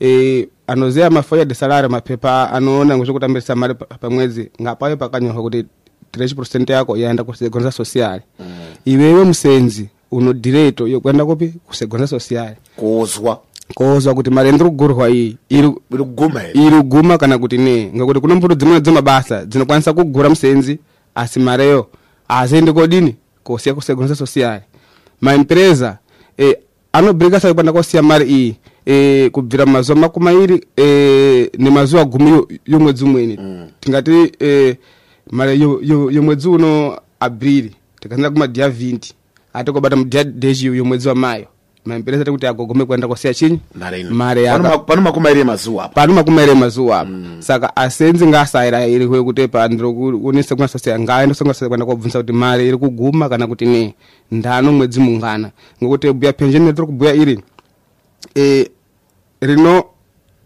e, 0.00 0.48
anoziya 0.66 1.10
mafoya 1.10 1.44
de 1.44 1.54
salari 1.54 1.88
mapepa 1.88 2.50
anoona 2.52 2.96
ngezvekutambirisa 2.98 3.54
mari 3.56 3.74
pa- 3.74 3.84
pamwedzi 4.00 4.50
ngapayo 4.62 4.96
pakanyorwa 4.96 5.42
kuti 5.42 5.64
3% 6.12 6.72
yako 6.72 6.96
yaenda 6.96 7.24
kusegonza 7.24 7.72
mm. 8.40 8.46
iwewe 8.84 9.24
musenzi 9.24 9.88
uno 10.10 10.32
direto 10.32 10.88
yokwenda 10.88 11.24
kupi? 11.24 11.54
Kusegonza 11.66 12.06
sociale 12.06 12.56
kuzwa 12.76 13.40
kozwa 13.74 14.14
kuti 14.14 14.30
mari 14.30 14.52
ndiri 14.52 14.70
kugurwa 14.70 15.10
iyi 15.10 15.36
iri 15.48 15.72
iri. 15.90 16.04
kuguma 16.04 16.40
here 16.40 16.66
iri 16.66 16.82
kana 17.18 17.38
kuti 17.38 17.58
ne 17.58 17.90
ngekuti 17.94 18.20
kuno 18.20 18.34
mbuto 18.34 18.54
dzimwe 18.54 18.80
dzemabasa 18.80 19.44
dzinokwanisa 19.44 19.92
kugura 19.92 20.28
musenzi 20.28 20.78
asi 21.14 21.40
mareyo 21.40 21.86
azende 22.28 22.72
kodini? 22.72 23.16
Kosiya 23.44 23.74
kusegonza 23.74 24.14
sociale 24.14 24.62
maempresa 25.20 25.98
eh, 26.36 26.56
anobrikasa 26.92 27.48
kupanda 27.48 27.72
kosiya 27.72 28.02
mari 28.02 28.24
iyi 28.30 28.56
eh, 28.86 29.30
kubvira 29.30 29.66
mazuva 29.66 30.00
makumi 30.00 30.24
mairi 30.24 30.66
eh, 30.76 31.50
nemazuva 31.58 32.04
gumi 32.04 32.30
yo- 32.30 32.48
yomwedzi 32.66 33.04
umweni. 33.04 33.36
Mm. 33.36 33.66
tingati 33.80 34.32
eh, 34.40 34.76
mari 35.30 35.60
yo- 35.60 35.80
yo- 35.82 36.10
yomwedzi 36.10 36.48
uno 36.48 36.98
abrili 37.20 37.72
tikaenda 38.00 38.30
kumadhiya 38.30 38.68
20 38.68 39.12
ati 39.54 39.72
kobata 39.72 39.96
mudhiya 39.96 40.24
deshi 40.24 40.66
yomwedzi 40.66 41.08
wamayo 41.08 41.46
maempresa 41.84 42.24
tikuti 42.24 42.46
agogome 42.46 42.84
kuenda 42.84 43.08
kosiya 43.08 43.34
chinyi 43.34 43.58
mari 44.14 44.44
Pano 44.46 44.68
ma- 44.68 44.78
pano 44.78 45.02
makumi 45.02 45.24
mairi 45.24 45.40
emazuva 45.40 45.84
apa? 45.84 45.94
Pano 45.94 46.14
makumi 46.14 46.36
mairi 46.36 46.50
emazuva 46.52 47.00
apo 47.00 47.10
saka 47.38 47.76
asenzi 47.76 48.26
ngasayira 48.26 48.86
iri 48.86 49.06
kwekuti 49.08 49.48
pandiro 49.48 49.92
kunese 49.92 50.54
kunasosera 50.54 50.98
ngaenda 50.98 51.34
songasosera 51.34 51.68
kuenda 51.68 51.86
kobvunza 51.86 52.18
kuti 52.20 52.32
mari 52.32 52.68
iri 52.68 52.76
kuguma 52.76 53.28
kana 53.28 53.46
kuti 53.46 53.66
ne 53.66 53.94
ndano 54.30 54.72
mwedzi 54.72 55.00
mungana. 55.00 55.50
Ngekuti 55.82 56.12
bhuya 56.12 56.32
pensheni 56.32 56.66
yatiri 56.66 56.86
kubhuya 56.86 57.14
iri 57.14 57.40
e, 58.36 58.68
rino 59.40 59.84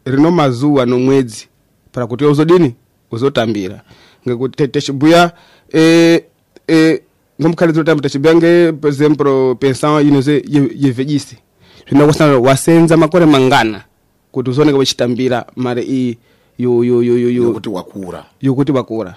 rino 0.05 0.31
mazuva 0.31 0.87
nomwedzi 0.87 1.48
para 1.92 2.07
kuti 2.07 2.24
uzodini 2.24 2.74
uzotambira 3.11 3.81
ngekuti 4.29 4.57
te- 4.57 4.68
techibhuya 4.68 5.33
e, 5.74 6.24
e, 6.68 7.03
ngomukhalidzi 7.40 7.81
otamba 7.81 8.03
techibhuya 8.03 8.35
nge 8.35 8.72
por 8.72 8.90
exemplo 8.90 9.55
pensão 9.55 10.00
inoze 10.00 10.42
yevhejisi 10.76 11.37
zvinokusana 11.88 12.38
wasenza 12.38 12.96
makore 12.96 13.26
mangana 13.26 13.85
kuti 14.33 14.50
uzooneka 14.50 14.79
wechitambira 14.79 15.46
mari 15.57 15.83
iyi 15.83 16.18
yo- 16.59 16.85
yo- 16.85 17.03
yo- 17.03 17.18
yo- 17.18 17.31
yo- 17.31 17.42
yokuti 17.42 17.68
wakura 17.68 18.24
yokuti 18.40 18.72
wakura 18.72 19.16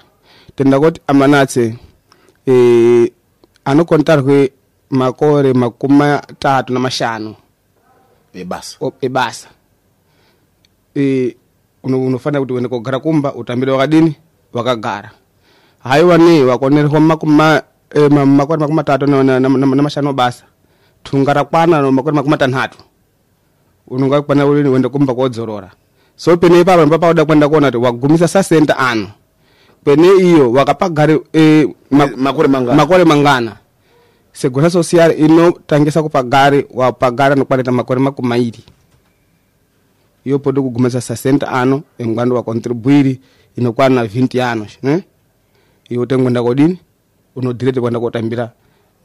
tenda 0.56 0.80
kuti 0.80 1.02
amanatse 1.08 1.76
e, 2.48 3.12
anokontarwe 3.66 4.52
makore 4.90 5.54
makumi 5.54 5.98
matatu 5.98 6.74
na 6.74 6.80
mashanu. 6.80 7.36
Ebasa. 8.34 8.78
Ebasa 9.02 9.48
e, 10.96 11.36
unofana 11.84 12.40
kuti 12.40 12.54
uende 12.54 12.70
kogara 12.70 13.00
kumba 13.00 13.34
utambire 13.36 13.72
wakadini 13.72 14.16
wakagara 14.54 15.12
haiwa 15.84 16.18
ne 16.18 16.44
wakonerwa 16.44 17.00
makumi 17.00 17.34
ma- 17.36 17.62
eh, 17.96 18.12
ma- 18.12 18.26
makore 18.26 18.60
makumi 18.60 18.76
matatu 18.76 19.06
na- 19.08 19.24
na- 19.24 19.40
na- 19.40 19.50
na- 19.50 19.76
na 19.76 19.84
mashanu 19.84 20.10
obasa 20.10 20.44
thunga 21.04 21.34
rakwana 21.34 21.92
makore 21.92 22.16
makumi 22.16 22.32
matanhatu. 22.32 22.78
Unongakwana 23.88 24.46
ulini 24.46 24.70
uende 24.70 24.90
kumba 24.90 25.14
kodzorora 25.16 25.72
so 26.16 26.38
pene 26.38 26.60
ipapa 26.62 26.82
ndipo 26.86 27.00
pauda 27.00 27.26
kwenda 27.26 27.50
kuona 27.50 27.68
kuti 27.72 27.78
wagumisa 27.84 28.28
sasenta 28.28 28.78
ano. 28.78 29.08
Pene 29.84 30.08
iyo 30.24 30.52
wakapagare 30.52 31.20
eh, 31.34 31.68
ma- 31.92 32.08
makore 32.18 32.48
mangana. 32.48 32.78
makore 32.78 33.04
mangana. 33.04 33.58
Segurança 34.34 34.70
social 34.80 35.12
inotangisa 35.20 36.04
kupagare 36.04 36.66
wapagara 36.74 37.36
nokwaneta 37.36 37.72
makore 37.72 38.00
makumi 38.00 38.28
mairi 38.28 38.64
iyo 40.26 40.40
pode 40.40 40.62
kugumisa 40.62 41.00
60 41.00 41.48
ano 41.54 41.84
emngwando 41.98 42.36
wakontribuiri 42.36 43.20
inokwana 43.58 44.04
20 44.04 44.42
ano 44.42 44.68
ne? 44.84 45.04
Iyo 45.90 46.06
tengwenda 46.06 46.44
kodini 46.44 46.80
unodirete 47.36 47.82
kwenda 47.82 48.00
kotambira 48.00 48.52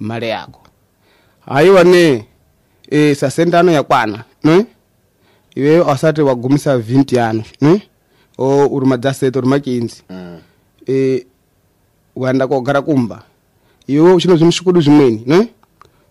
mare 0.01 0.29
yako. 0.29 0.61
Haiwa 1.47 1.85
ne 1.85 2.25
e, 2.91 3.13
60 3.13 3.57
ano 3.57 3.73
yakwana 3.73 4.25
ne? 4.45 4.67
Iwe 5.55 5.91
asati 5.91 6.21
wagumisa 6.23 6.77
20 6.79 7.21
ano 7.21 7.43
ne? 7.61 7.83
O 8.39 8.67
uri 8.67 8.87
madzasete 8.87 9.39
uri 9.39 9.49
makinzi 9.49 10.03
Mm. 10.11 10.39
e, 10.89 11.27
waenda 12.17 12.47
kogara 12.47 12.83
kumba. 12.83 13.23
Iwe 13.87 14.21
chino 14.21 14.37
zvimusvikudu 14.37 14.81
zvimweni 14.81 15.23
ne? 15.27 15.49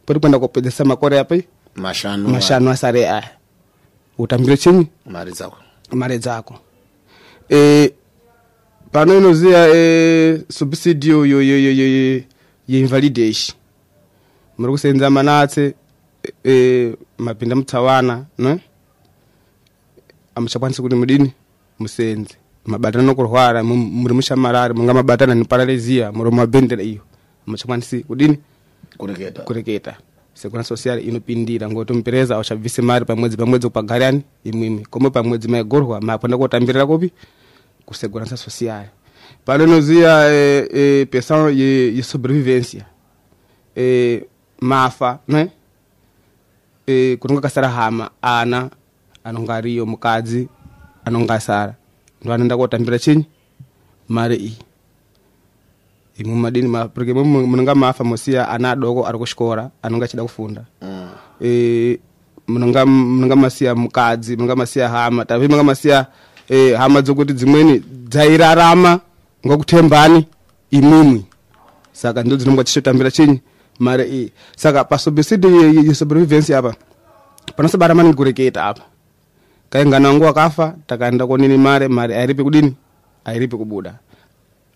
Poti 0.06 0.20
kwenda 0.20 0.39
kopedzesa 0.39 0.86
makore 0.86 1.20
api 1.20 1.43
mashanu 1.76 2.30
mashanu 2.30 2.70
asare 2.70 3.10
aya 3.10 3.30
utambire 4.17 4.58
chinyi 4.58 4.88
mari 5.06 5.32
dzako 5.32 5.58
mare 5.91 6.17
dzako 6.19 6.60
e, 7.49 7.91
pano 8.91 9.17
inoziya 9.17 9.67
e, 9.75 10.41
subsidio 10.49 11.25
yo- 11.25 11.41
yo- 11.41 11.60
yo- 11.60 11.71
yo- 11.73 11.88
yo- 11.88 12.23
yeinvalidation 12.67 13.56
muri 14.58 14.71
kusenza 14.71 15.10
manatse 15.10 15.73
e, 16.45 16.93
mapinda 17.17 17.56
mutsawana 17.56 18.25
no? 18.38 18.60
Amuchakwanisi 20.36 20.82
kuti 20.82 20.95
mudini? 20.95 21.34
Musenze. 21.80 22.36
Mabatana 22.65 23.03
nokurwara 23.03 23.63
mu- 23.63 23.75
muri 23.75 24.13
mushamarari 24.13 24.73
munga 24.73 24.93
mabatana 24.93 25.36
neparalezia 25.36 26.12
muri 26.12 26.32
mabendera 26.32 26.84
iyo. 26.84 27.01
Amuchakwanisi 27.47 28.03
kudini? 28.03 28.38
Kureketa. 28.97 29.41
Kureketa 29.41 29.97
sekuna 30.38 30.63
social 30.63 31.02
inopindira 31.02 31.69
ngoti 31.69 31.93
mpereza 31.93 32.36
auchabvise 32.36 32.82
mari 32.82 33.06
pamwedzi 33.06 33.38
pamwedzi 33.38 33.67
kupagariani 33.67 34.21
imwimwi 34.43 34.86
komwe 34.86 35.10
pamwedzi 35.10 35.47
maigorwa 35.47 36.02
makwenda 36.02 36.38
kotambirira 36.38 36.86
kopi 36.86 37.12
kusegurança 37.86 38.38
social. 38.38 38.86
Pano 39.45 39.63
inoziya 39.63 40.30
e, 40.30 40.67
e, 40.73 41.06
pensão 41.06 41.50
ye, 41.50 41.95
ye 41.95 42.04
sobrevivência 42.04 42.86
e, 43.76 44.26
mafa 44.62 45.19
né 45.28 45.50
e, 46.88 47.17
kunonga 47.19 47.41
kasara 47.41 47.69
hama 47.69 48.12
ana 48.21 48.69
anonga 49.23 49.62
riyo 49.62 49.86
mukadzi 49.86 50.47
anonga 51.06 51.39
sara. 51.39 51.76
Ndo 52.21 52.34
anoenda 52.34 52.58
kotambira 52.58 53.00
chinyi 53.00 53.26
mari 54.10 54.36
iyi 54.36 54.58
imwe 56.17 56.36
madini 56.36 56.67
ma- 56.67 56.88
porque 56.88 57.13
munonga 57.13 57.75
mafa 57.75 58.03
mosiya 58.03 58.49
ana 58.49 58.71
adoko 58.71 59.06
ari 59.08 59.17
kuchikora 59.17 59.69
anonga 59.84 60.06
achida 60.06 60.23
kufunda. 60.23 60.65
E, 61.41 61.99
munonga 62.47 62.86
munonga 62.86 63.36
masiya 63.36 63.75
mukadzi 63.75 64.36
munonga 64.36 64.56
masiya 64.56 64.89
hama 64.89 65.25
tapi 65.25 65.45
munonga 65.47 65.63
masiya 65.63 66.08
e, 66.49 66.73
hama 66.73 67.01
dzokuti 67.01 67.34
dzimweni 67.34 67.80
dzairarama 68.10 68.99
ngokutembani 69.45 70.25
imwimwi. 70.71 71.25
Saka 71.93 72.23
ndo 72.23 72.36
dzinonga 72.38 72.63
tichitambira 72.63 73.12
chinyi 73.12 73.41
mari 73.80 74.03
iyi 74.10 74.32
saka 74.56 74.84
pasobesidi 74.84 75.47
yesobrevivence 75.88 76.56
apa 76.56 76.75
panosabara 77.56 77.95
maningi 77.95 78.15
kureketa 78.15 78.65
apa. 78.65 78.82
Kaingana 79.69 80.10
wangu 80.10 80.23
wakafa 80.23 80.75
takaenda 80.88 81.27
konini 81.27 81.58
mare 81.58 81.88
mari 81.88 82.13
airipi 82.13 82.43
kudini? 82.43 82.75
Airipi 83.25 83.58
kubuda. 83.58 83.93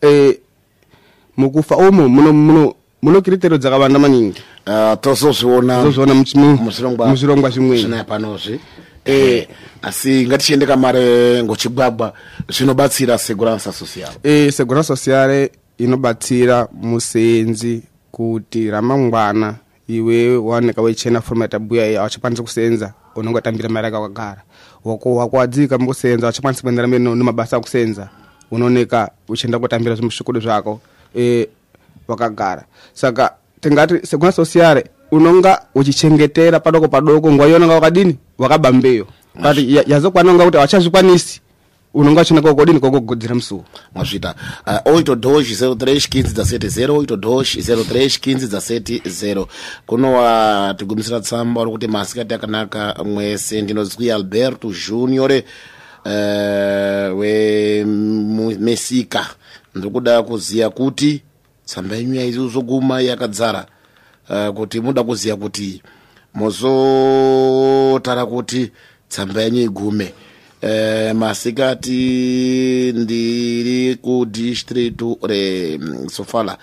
E, 0.04 0.40
mukufa 1.38 1.78
umo 1.78 2.10
muno 2.10 2.34
muno 2.34 2.74
muno 3.02 3.22
kiritero 3.22 3.58
dzakawanda 3.58 4.00
maningi. 4.00 4.42
Uh, 4.68 4.94
tozozviona 5.02 5.84
zozviona 5.84 6.14
muzvirongwa 6.64 7.08
panozvi 8.04 8.60
eh, 9.06 9.48
asi 9.82 10.26
ngatichiende 10.28 10.66
kamare 10.66 11.44
ngochigwagwa 11.44 12.14
zvinobatsira 12.50 13.18
seguransa 13.18 13.72
social 13.74 14.10
e, 14.24 14.52
segura 14.52 14.84
sociale 14.84 15.52
inobatsira 15.78 16.68
musenzi 16.82 17.82
kuti 18.12 18.70
ramangwana 18.72 19.56
iwe 19.88 20.38
waoneka 20.38 20.82
weichena 20.82 21.22
forma 21.22 21.44
yatabhuya 21.46 21.88
iyi 21.88 21.98
awachakwanisi 21.98 22.42
kusenza 22.42 22.94
unonge 23.16 23.36
watambira 23.36 23.70
mari 23.70 23.86
yako 23.86 24.02
wakagara 24.02 24.42
wakuwadzika 25.06 25.78
mukusenza 25.78 26.26
awachakwanisi 26.28 26.62
kuendera 26.62 26.88
mberi 26.88 27.04
no- 27.04 27.16
nemabasa 27.16 27.58
akusenza. 27.58 28.10
Unooneka 28.52 29.12
uchienda 29.28 29.60
kutambira 29.60 29.96
zvimushukudu 29.96 30.40
zvako 30.40 30.80
e, 31.16 31.48
wakagara. 32.08 32.66
Saka 32.94 33.34
tingati 33.62 34.08
seguna 34.08 34.32
sociale 34.32 34.86
unonga 35.12 35.62
uchichengetera 35.76 36.60
padoko 36.60 36.88
padoko 36.88 37.32
nguva 37.32 37.48
yaunonga 37.48 37.74
wakadini? 37.74 38.18
Wakabambeyo. 38.38 39.08
Kati 39.44 39.76
ya- 39.76 39.84
yazokwana 39.88 40.32
unga 40.32 40.46
kuti 40.46 40.58
awachazvikwanisi 40.58 41.42
unonga 41.94 42.22
uchina 42.22 42.42
kokodini 42.42 42.80
kokogodzera 42.80 43.36
musuwo? 43.36 43.66
Mwazvita 43.96 44.36
uh, 44.68 44.74
8 44.74 45.16
03 45.16 45.76
15 45.76 46.58
8 46.58 47.84
03 47.84 49.00
15 49.00 49.46
kunowa 49.86 50.74
tigumisira 50.78 51.20
tsamba 51.20 51.62
uri 51.62 51.72
kuti 51.72 51.88
masikati 51.88 52.34
akanaka 52.34 52.96
mwese 53.06 53.62
ndinozwi 53.62 54.12
alberto 54.12 54.72
junior 54.88 55.32
uh, 56.06 57.20
wemesika 57.20 59.26
kuda 59.92 60.24
kuziya 60.24 60.70
kuti 60.70 61.22
tsamba 61.66 61.96
yenyu 61.96 62.16
yaizozoguma 62.16 63.02
yakadzara. 63.02 63.66
Uh, 64.30 64.48
kuti 64.56 64.80
muda 64.82 65.04
kuziya 65.04 65.36
kuti 65.36 65.82
mozotara 66.34 68.26
kuti 68.26 68.72
tsamba 69.10 69.42
yenyu 69.42 69.62
igume. 69.62 70.14
Eh, 70.62 71.16
masikati 71.16 72.94
ndiri 72.96 73.96
kudistritu 73.96 75.18
resofala 75.24 76.10
sofala. 76.12 76.58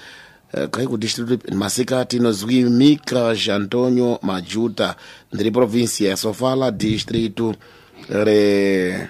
Kai 0.70 0.86
kudistritu 0.86 1.54
masikati 1.54 2.16
inozwimika 2.16 3.36
antonio 3.54 4.18
majuta. 4.22 4.94
Ndiri 5.32 5.50
provinsi 5.50 6.04
ya 6.04 6.16
sofala 6.16 6.70
distritu 6.70 7.54
re 8.08 9.08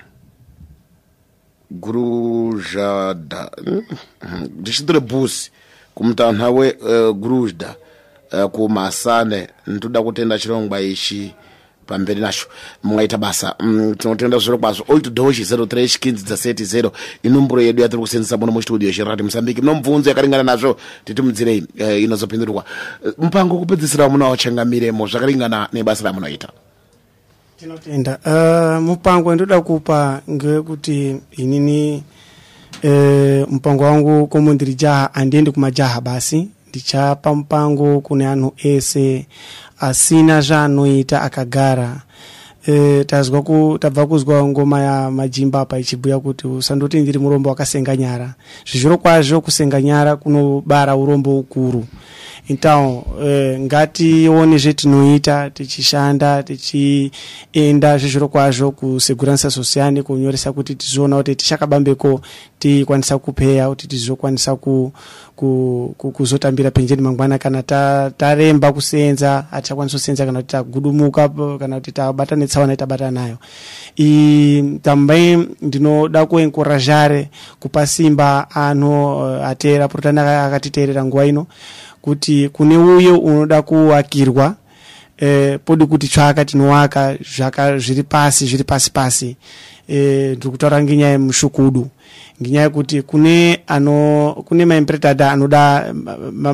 grujada 1.70 3.50
distritu 4.60 4.92
rebusi 4.92 5.50
kumutanha 5.94 6.50
we 6.50 6.72
uh, 6.72 7.16
grujda 7.16 7.74
uh, 8.32 8.50
kumasane. 8.50 9.48
Ntoda 9.66 10.02
kutenda 10.02 10.38
chirongwa 10.38 10.80
ichi 10.80 11.34
pamberi 11.86 12.20
nacho. 12.20 12.46
Mwaita 12.82 13.18
basa. 13.18 13.54
Mm, 13.60 13.94
tinotenda 13.94 14.38
zviro 14.38 14.58
kwazvo 14.58 14.84
8 14.88 16.90
inumburo 17.22 17.62
yedu 17.62 17.82
yatiri 17.82 18.00
kusenzesa 18.00 18.36
muno 18.36 18.52
mustudio 18.52 18.92
chirati 18.92 19.22
musambiki 19.22 19.62
mno 19.62 19.74
mubvunzo 19.74 20.10
yakaringana 20.10 20.42
nazvo. 20.42 20.76
Titimudzirei 21.04 21.64
uh, 21.80 22.02
inozopindurwa. 22.02 22.64
Uh, 23.04 23.12
mupango 23.24 23.58
kupedzisira 23.58 24.08
munawachangamiremo 24.08 25.06
zvakaringana 25.06 25.68
nebasa 25.72 26.04
ramunoita 26.04 26.48
tinotenda. 27.58 28.18
Uh, 28.26 28.82
mupango 28.84 29.34
ndoda 29.34 29.60
kupa 29.60 30.20
ngewekuti 30.30 31.16
inini 31.36 32.02
uh, 32.84 33.50
mupango 33.52 33.84
wangu 33.84 34.26
komo 34.26 34.54
ndiri 34.54 34.74
jaha 34.74 35.10
handiendi 35.12 35.50
kumajaha 35.50 36.00
basi. 36.00 36.48
Ndichapa 36.68 37.34
mupango 37.34 38.00
kune 38.00 38.26
anhu 38.26 38.52
ese 38.56 39.26
asina 39.80 40.40
zvaanoita 40.40 41.22
akagara. 41.22 41.96
E, 42.66 43.04
tazwa 43.04 43.42
ku, 43.42 43.78
tabva 43.80 44.06
kuzwa 44.06 44.48
ngoma 44.48 44.80
ya 44.80 45.10
majimba 45.10 45.60
apa 45.60 45.78
ichibhuya 45.78 46.18
kuti 46.20 46.46
usandoti 46.46 47.00
ndiri 47.00 47.18
murombo 47.18 47.48
wakasenga 47.50 47.96
nyara. 47.96 48.34
Zvizviro 48.70 48.98
kwazvo 48.98 49.40
kusenga 49.40 49.82
nyara 49.82 50.16
kunobara 50.16 50.96
urombo 50.96 51.38
ukuru 51.38 51.84
então 52.48 53.04
eh, 53.20 53.60
ngatione 53.60 54.58
zvetinoita 54.58 55.50
tichishanda 55.50 56.42
tichienda 56.42 57.98
zvezviro 57.98 58.28
kwazvo 58.28 58.70
kuseguranisa 58.70 59.50
sosiyani 59.50 60.02
kunyoresa 60.02 60.52
kuti 60.52 60.74
tizoona 60.74 61.16
kuti 61.16 61.34
tichakabambeko 61.34 62.20
tikwanisa 62.58 63.18
kupeya 63.18 63.68
kuti 63.68 63.86
tizokwanisa 63.88 64.56
ku, 64.56 64.92
ku, 64.92 64.92
kuzotambira 66.12 66.70
penjeni 66.70 67.02
mangwana 67.02 67.38
kana 67.38 67.62
ta- 67.62 68.10
taremba 68.16 68.72
kusenza 68.72 69.44
hatichakwanisa 69.50 69.96
kusenza 69.98 70.26
kana 70.26 70.38
kuti 70.38 70.52
tagudumuka 70.52 71.28
kana 71.58 71.76
kuti 71.76 71.92
tabata 71.92 72.36
netsaona 72.36 72.72
itabata 72.72 73.10
nayo. 73.10 73.38
I 73.96 74.62
ndinoda 75.62 76.26
kuenkorajare 76.26 77.30
kupa 77.60 77.86
simba 77.86 78.50
anhu 78.50 79.24
atera 79.44 79.88
purutani 79.88 80.18
akatiteerera 80.20 81.04
nguva 81.04 81.26
ino 81.26 81.46
kuti 82.02 82.48
kune 82.48 82.76
uyo 82.76 83.18
unoda 83.18 83.62
kuwakirwa 83.62 84.54
eh, 85.18 85.58
podi 85.64 85.86
kuti 85.86 86.08
tsvaka 86.08 86.44
tinowaka 86.44 87.16
zvaka 87.36 87.78
zviri 87.78 88.02
pasi 88.02 88.46
zviri 88.46 88.64
pasi 88.64 88.90
pasi. 88.90 89.36
Eh, 89.88 90.36
ndiri 90.36 90.50
kutaura 90.50 90.82
ngenyaya 90.82 91.12
yemushukudu 91.12 91.88
ngenyaya 92.42 92.64
yekuti 92.64 93.02
kune 93.02 93.60
ano 93.66 94.34
kune 94.46 94.64
maimperetadha 94.64 95.32
anoda 95.32 95.92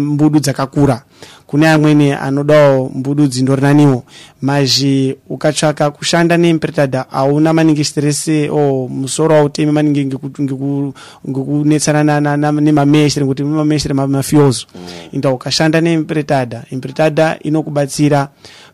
mbudu 0.00 0.40
dzakakura. 0.40 1.02
Kune 1.46 1.68
amweni 1.68 2.12
anodawo 2.12 2.90
mbudu 2.94 3.26
dzindorinaniwo 3.26 4.04
mazhi 4.42 5.16
ukatsvaka 5.28 5.90
kushanda 5.90 6.36
neimperetadha 6.36 7.06
hauna 7.10 7.52
maningi 7.52 7.84
strese 7.84 8.48
o 8.50 8.88
musoro 8.88 9.34
hautemi 9.34 9.72
maningi 9.72 10.04
ngeku- 10.04 10.42
ngeku- 10.42 10.92
ngekunetsana 11.30 12.04
na- 12.04 12.20
na- 12.20 12.36
na- 12.36 12.52
nemameshere 12.52 13.26
ngekuti 13.26 13.44
mameshere 13.44 13.94
mafiozo 13.94 14.66
inda 15.12 15.30
ukashanda 15.30 15.80
neimperetadha 15.80 16.62
imperetadha 16.70 17.36
inokubatsira 17.42 18.28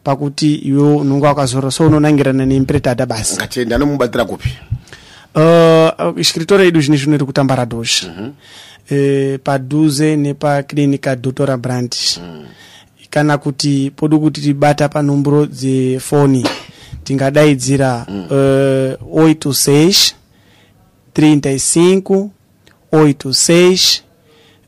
pakuti 0.04 0.54
iwe 0.54 0.82
unonga 0.94 1.26
wakazora 1.28 1.70
so 1.70 1.86
unonangirana 1.86 2.46
neimperetadha 2.46 3.06
basi. 3.06 3.36
Ngatiende 3.36 3.74
anomubatsira 3.74 4.24
kupi 4.24 4.48
Ah, 5.34 6.10
uh, 6.10 6.18
escritora 6.20 6.62
aí 6.62 6.70
dos 6.70 6.88
Nismo 6.88 7.16
do 7.16 7.26
Cutambara 7.26 7.64
2. 7.64 8.02
Uhum. 8.02 8.32
Eh, 8.90 9.34
uh, 9.36 9.38
Paduze 9.38 10.16
ne 10.16 10.34
pa 10.34 10.62
clínica 10.62 11.14
Doutora 11.14 11.56
Brandt. 11.56 12.18
Uhum. 12.20 12.44
Kana 13.10 13.38
kuti 13.38 13.92
podo 13.96 14.18
kuti 14.20 14.40
tibata 14.40 14.88
pa 14.88 15.02
número 15.02 15.46
de 15.46 15.98
fone 16.00 16.42
tingadaidzira 17.04 18.06
uhum. 18.08 18.26
uh, 19.10 19.24
86 19.24 20.14
35 21.12 22.30
86 22.92 24.04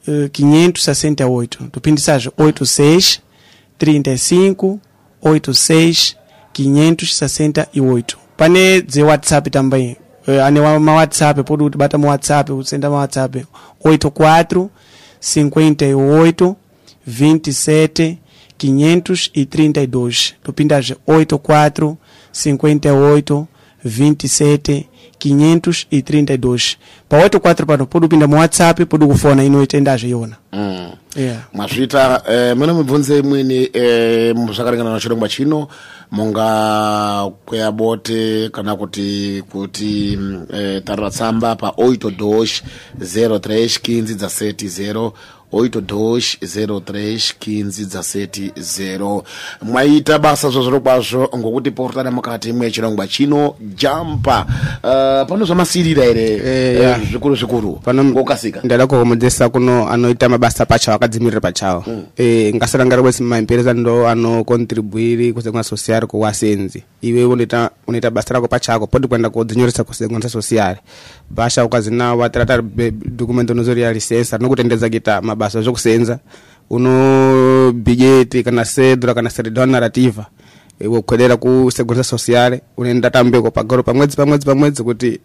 uh, 0.09 0.29
568. 0.29 1.69
Tupindisaje 1.71 2.31
86 2.37 3.21
35 3.79 4.81
86 5.23 6.17
568. 6.53 8.19
Pane 8.37 8.85
ze 8.89 9.03
WhatsApp 9.03 9.51
também 9.51 9.97
ane 10.45 10.61
uma 10.61 10.95
WhatsApp, 10.95 11.43
pode 11.43 11.77
bater 11.77 11.99
no 11.99 12.07
WhatsApp, 12.09 12.51
senta 12.65 12.89
no 12.89 12.95
WhatsApp, 12.95 13.47
84 13.83 14.71
58 15.21 16.57
27 17.05 18.19
532. 18.59 20.35
Tu 20.43 20.53
pintas 20.53 20.93
84 21.07 21.99
58 22.33 23.49
27 23.85 24.89
532 25.25 26.77
pa 27.09 27.27
84 27.27 27.67
pano 27.67 27.87
podi 27.87 28.07
kupinda 28.07 28.27
mu 28.27 28.37
whatsapp 28.37 28.81
podi 28.89 29.07
kufona 29.07 29.45
ino 29.45 29.63
itendazve 29.63 30.09
iona 30.09 30.37
mm. 30.53 30.91
yeah. 31.17 31.37
mwazvita 31.53 32.23
eh, 32.29 32.57
mune 32.57 32.73
mubvunze 32.73 33.19
imweni 33.19 33.71
eh, 33.73 34.37
na 34.37 35.01
chirongwa 35.01 35.29
chino 35.29 35.69
munga 36.11 37.31
kweya 37.47 37.73
bote 37.73 38.49
kana 38.49 38.77
kuti 38.77 39.43
kuti 39.53 40.19
eh, 40.53 40.83
tarira 40.85 41.11
tsamba 41.11 41.57
pa 41.57 41.73
oito 41.77 42.11
dos 42.11 42.63
03 42.99 43.39
15 43.39 44.15
dzaseti 44.15 44.67
0 44.67 45.13
oito 45.53 45.81
dos 45.81 46.37
03 46.43 47.35
15 47.41 47.85
dzaseti 47.87 48.53
0 48.57 49.23
mwaita 49.63 50.19
basa 50.19 50.51
zvozviro 50.51 50.81
kwazvo 50.81 51.29
ngokuti 51.39 51.71
portana 51.71 52.11
mukati 52.11 52.53
mwechirongwa 52.53 53.07
chino 53.09 53.55
jampa. 53.77 54.47
Uh, 54.83 55.29
pano 55.29 55.45
zvamasirira 55.45 56.05
here 56.05 56.23
Eh, 56.23 56.81
eh, 56.81 56.97
zvikuru 57.11 57.35
zvikuru 57.37 57.81
ngokasika. 58.05 58.61
ndada 58.65 58.87
kukomedzesa 58.87 59.49
kuno 59.49 59.89
anoita 59.89 60.29
mabasa 60.29 60.67
pachawo 60.67 60.97
akadzimirira 60.97 61.41
pachawo. 61.41 61.85
Eh 62.17 62.55
ngasarangara 62.55 63.03
kwesi 63.03 63.23
maimperesa 63.23 63.73
ndo 63.75 64.09
anokontribwiri 64.09 65.33
kusegonza 65.33 65.69
sosiari 65.69 66.07
kuwasenzi 66.07 66.83
iwe 67.03 67.25
unoita 67.25 67.71
unoita 67.87 68.11
basa 68.11 68.35
rako 68.35 68.49
pachako 68.49 68.87
podi 68.87 69.09
kuenda 69.09 69.31
kodzinyoresa 69.31 69.85
sosiari 70.29 70.81
basha 71.31 71.65
ukazinawa 71.65 72.29
taratari 72.29 72.63
dokumenti 73.07 73.53
unozoria 73.53 73.93
lisensa 73.93 74.37
rinokutendedza 74.37 74.89
kuita 74.89 75.21
mabasa 75.23 75.42
zvokusenza 75.49 76.19
uno 76.71 77.73
bhijeti 77.73 78.43
kana 78.43 78.65
sedra 78.65 79.15
kana 79.15 79.31
seredon 79.31 79.71
narrativa 79.71 80.27
iwe 80.81 81.01
kukwedera 81.01 81.37
kusegonza 81.37 82.05
sosiari 82.05 82.61
unoenda 82.77 83.11
tambeko 83.11 83.51
pagaro 83.51 83.83
pamwedzi 83.83 84.17
pamwedzi 84.17 84.47
pamwedzi 84.47 84.83
kuti 84.83 85.21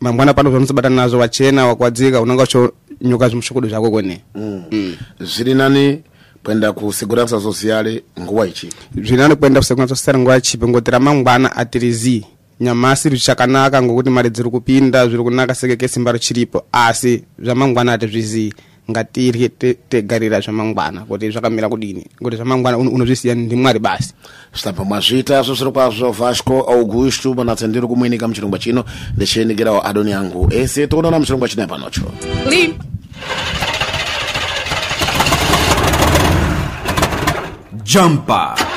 mangwana 0.00 0.34
pano 0.34 0.50
zvaunozobata 0.50 0.88
nazvo 0.88 1.18
wachena 1.18 1.66
wakwadzika 1.66 2.20
unonga 2.20 2.42
uchonyuka 2.42 3.28
zvimushokodo 3.28 3.68
zvako 3.68 3.90
kwene. 3.90 4.20
Mm. 4.34 4.96
zviri 5.20 5.54
nani 5.54 6.02
kuenda 6.44 6.72
kuseguransa 6.72 7.40
sosiale 7.40 8.02
nguva 8.20 8.46
ichi 8.46 8.68
zvinani 9.02 9.36
kuenda 9.36 9.60
kusegonza 9.60 9.96
sosiari 9.96 10.18
nguva 10.18 10.40
chipe 10.40 10.68
ngoti 10.68 10.90
ramangwana 10.90 11.56
atirizi 11.56 12.26
nyamasi 12.60 13.08
richakanaka 13.08 13.82
ngokuti 13.82 14.10
mari 14.10 14.30
dziri 14.30 14.50
kupinda 14.50 15.06
zviri 15.06 15.22
kunaka 15.22 15.54
sekeke 15.54 15.88
simba 15.88 16.12
richiripo 16.12 16.62
asi 16.72 17.24
zvamangwana 17.38 17.92
hatizvizii 17.92 18.52
ngatirye 18.90 19.48
te- 19.48 19.76
tegarira 19.88 20.40
zvamangwana 20.40 21.00
kuti 21.04 21.30
zvakamira 21.30 21.68
kudini 21.68 22.04
kuti 22.22 22.36
zvamangwana 22.36 22.78
uno- 22.78 22.90
unozvisiya 22.90 23.34
ndimwari 23.34 23.78
basi. 23.78 24.14
Zvitabva 24.54 24.84
mwazviita 24.84 25.42
zvosviro 25.42 25.72
kwazvo 25.72 26.10
vasco 26.12 26.60
augustu 26.60 27.34
manatsenderi 27.34 27.86
kumwenika 27.86 28.28
muchirongwa 28.28 28.58
chino 28.58 28.84
ndichiendekerawo 29.16 29.86
adoni 29.86 30.10
yangu 30.10 30.48
ese 30.50 30.86
toonana 30.86 31.18
muchirongwa 31.18 31.48
chino 31.48 31.66
panocho 31.66 32.02
Jumper. 37.84 38.67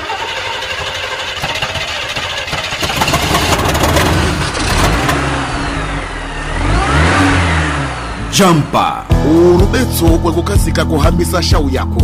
jampa 8.32 9.06
urubetso 9.28 10.06
rwo 10.08 10.32
gukazi 10.32 10.72
kaguhamisa 10.72 11.44
shawu 11.44 11.70
yako. 11.70 12.02